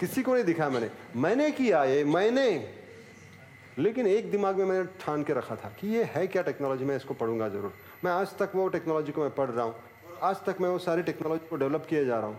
[0.00, 2.78] किसी को नहीं दिखाया मैंने। मैंने किया ये, मैंने।
[3.78, 6.96] लेकिन एक दिमाग में मैंने ठान के रखा था कि ये है क्या टेक्नोलॉजी मैं
[6.96, 7.72] इसको पढ़ूँगा ज़रूर।
[8.04, 9.74] मैं आज तक वो टेक्नोलॉजी को मैं पढ़ रहा हूँ
[10.22, 12.38] आज तक मैं वो सारी टेक्नोलॉजी को डेवलप किए जा रहा हूँ।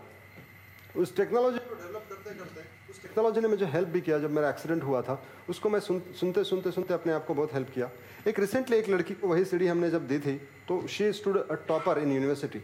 [0.96, 2.60] उस टेक्नोलॉजी को डेवलप करते करते
[2.90, 6.02] उस टेक्नोलॉजी ने मुझे हेल्प भी किया जब मेरा एक्सीडेंट हुआ था। उसको मैं सुन,
[6.20, 7.90] सुनते सुनते सुनते अपने आप को बहुत हेल्प किया।
[8.28, 10.36] एक रिसेंटली एक लड़की को वही सीढ़ी हमने जब दी थी
[10.68, 12.62] तो she stood a topper in university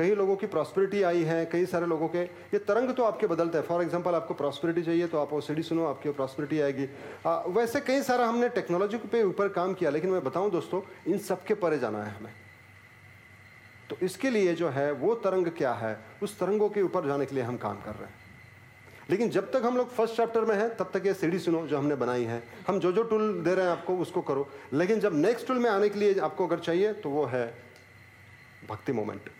[0.00, 3.58] कई लोगों की प्रॉस्पेरिटी आई है कई सारे लोगों के ये तरंग तो आपके बदलते
[3.58, 6.86] हैं। फॉर एग्जांपल आपको प्रॉस्पेरिटी चाहिए तो आप सीढ़ी सुनो आपकी प्रॉस्पेरिटी आएगी।
[7.26, 11.18] आ, वैसे कई सारा हमने टेक्नोलॉजी पे ऊपर काम किया लेकिन मैं बताऊँ दोस्तों इन
[11.20, 12.32] सबके परे जाना है हमें।
[13.90, 17.34] तो इसके लिए जो है वो तरंग क्या है उस तरंगों के ऊपर जाने के
[17.34, 18.18] लिए हम काम कर रहे हैं।
[19.10, 21.78] लेकिन जब तक हम लोग फ़र्स्ट चैप्टर में हैं तब तक ये सीढ़ी सुनो जो
[21.78, 25.14] हमने बनाई है। हम जो जो टूल दे रहे हैं आपको उसको करो। लेकिन जब
[25.16, 27.44] नेक्स्ट टूल में आने के लिए आपको अगर चाहिए तो वो है
[28.68, 29.30] भक्ति मोमेंट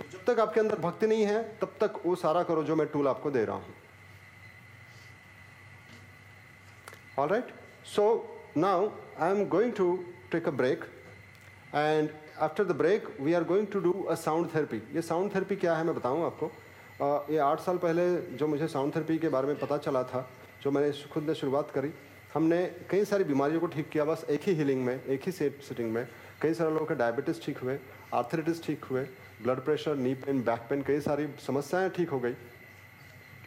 [0.00, 3.08] तो तक आपके अंदर भक्ति नहीं है, तब तक वो सारा करो जो मैं टूल
[3.08, 3.74] आपको दे रहा हूँ।
[7.18, 7.52] All right
[7.86, 8.04] so
[8.56, 8.90] now
[9.20, 9.92] I am going to
[10.32, 10.84] take a break
[11.74, 12.08] and
[12.40, 15.76] after the break we are going to do a sound therapy ये साउंड थेरेपी क्या
[15.76, 16.50] है मैं बताऊँ आपको?
[17.32, 18.04] ये आठ साल पहले
[18.36, 20.28] जो मुझे साउंड थेरेपी के बारे में पता चला था,
[20.62, 21.92] जो मैंने खुद ने शुरुआत करी,
[22.34, 25.62] हमने कई सारी बीमारियों को ठीक किया, बस एक ही हीलिंग में, एक ही सेट
[25.62, 26.06] सिटिंग में,
[26.42, 27.78] कई सारे लोगों के डायबिटीज़ ठीक हुए
[28.14, 29.06] आर्थराइटिस ठीक हुए
[29.42, 32.34] blood pressure knee pain back pain कई सारी समस्याएँ ठीक हो गई।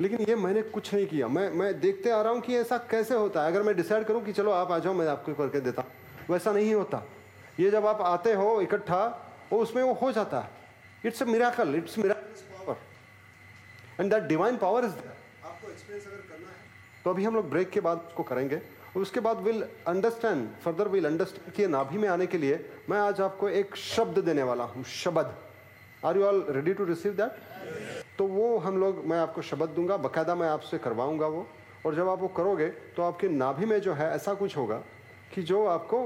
[0.02, 3.16] लेकिन ये मैंने कुछ नहीं किया। मैं मैं देखते आ रहा हूँ कि ऐसा कैसे
[3.16, 5.82] होता है। अगर मैं डिसाइड करूँ कि चलो आप आ जाओ, मैं आपको करके देता
[5.82, 5.92] हूँ।
[6.30, 7.04] वैसा नहीं होता।
[7.60, 9.06] ये जब आप आते हो इकट्ठा,
[9.52, 10.50] वो उसमें वो हो जाता है।
[11.06, 12.78] It's a miracle it's power
[14.00, 17.70] and that divine power is आपको एक्सपीरियंस अगर करना है तो अभी हम लोग ब्रेक
[17.70, 18.62] के बाद उसको करेंगे।
[18.96, 22.98] और उसके बाद will understand further will understand कि नाभि में आने के लिए मैं
[23.00, 25.34] आज आपको एक शब्द देने वाला हूँ, शब्द।
[26.06, 29.98] Are you all ready to receive that तो वो हम लोग, मैं आपको शब्द दूँगा,
[29.98, 31.48] बकायदा मैं आपसे करवाऊँगा वो।
[31.86, 34.76] और जब आप वो करोगे तो आपके नाभि में जो है, ऐसा कुछ होगा
[35.34, 36.02] कि जो आपको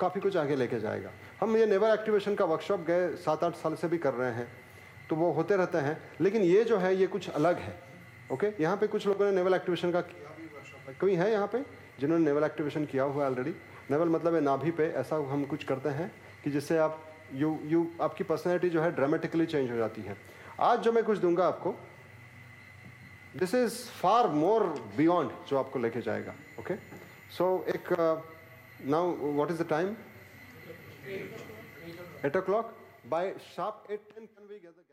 [0.00, 3.74] काफ़ी कुछ आगे लेके जाएगा। हम ये नेवर एक्टिवेशन का वर्कशॉप गए सात आठ साल
[3.74, 4.48] से भी कर रहे हैं
[5.10, 7.74] तो वो होते रहते हैं। लेकिन ये जो है, ये कुछ अलग है,
[8.32, 8.52] ओके?
[8.60, 10.00] यहाँ पे कुछ लोगों ने नेवल एक्टिवेशन का
[11.00, 11.62] कोई है यहाँ पे
[12.00, 13.54] जिन्होंने नेवल एक्टिवेशन किया हुआ ऑलरेडी
[13.90, 16.10] नेवल मतलब है नाभि पे ऐसा हम कुछ करते हैं
[16.44, 17.00] कि जिससे आप
[17.40, 20.16] यू यू आपकी पर्सनैलिटी जो है ड्रामेटिकली चेंज हो जाती है।
[20.60, 21.74] आज जो मैं कुछ दूँगा आपको
[23.38, 24.62] this is far more
[24.96, 26.76] beyond जो आपको लेके जाएगा ओके
[27.36, 27.92] सो एक
[28.94, 29.10] now
[29.40, 29.96] what is the time
[32.26, 32.74] eight o'clock
[33.10, 34.91] by sharp eight ten can we get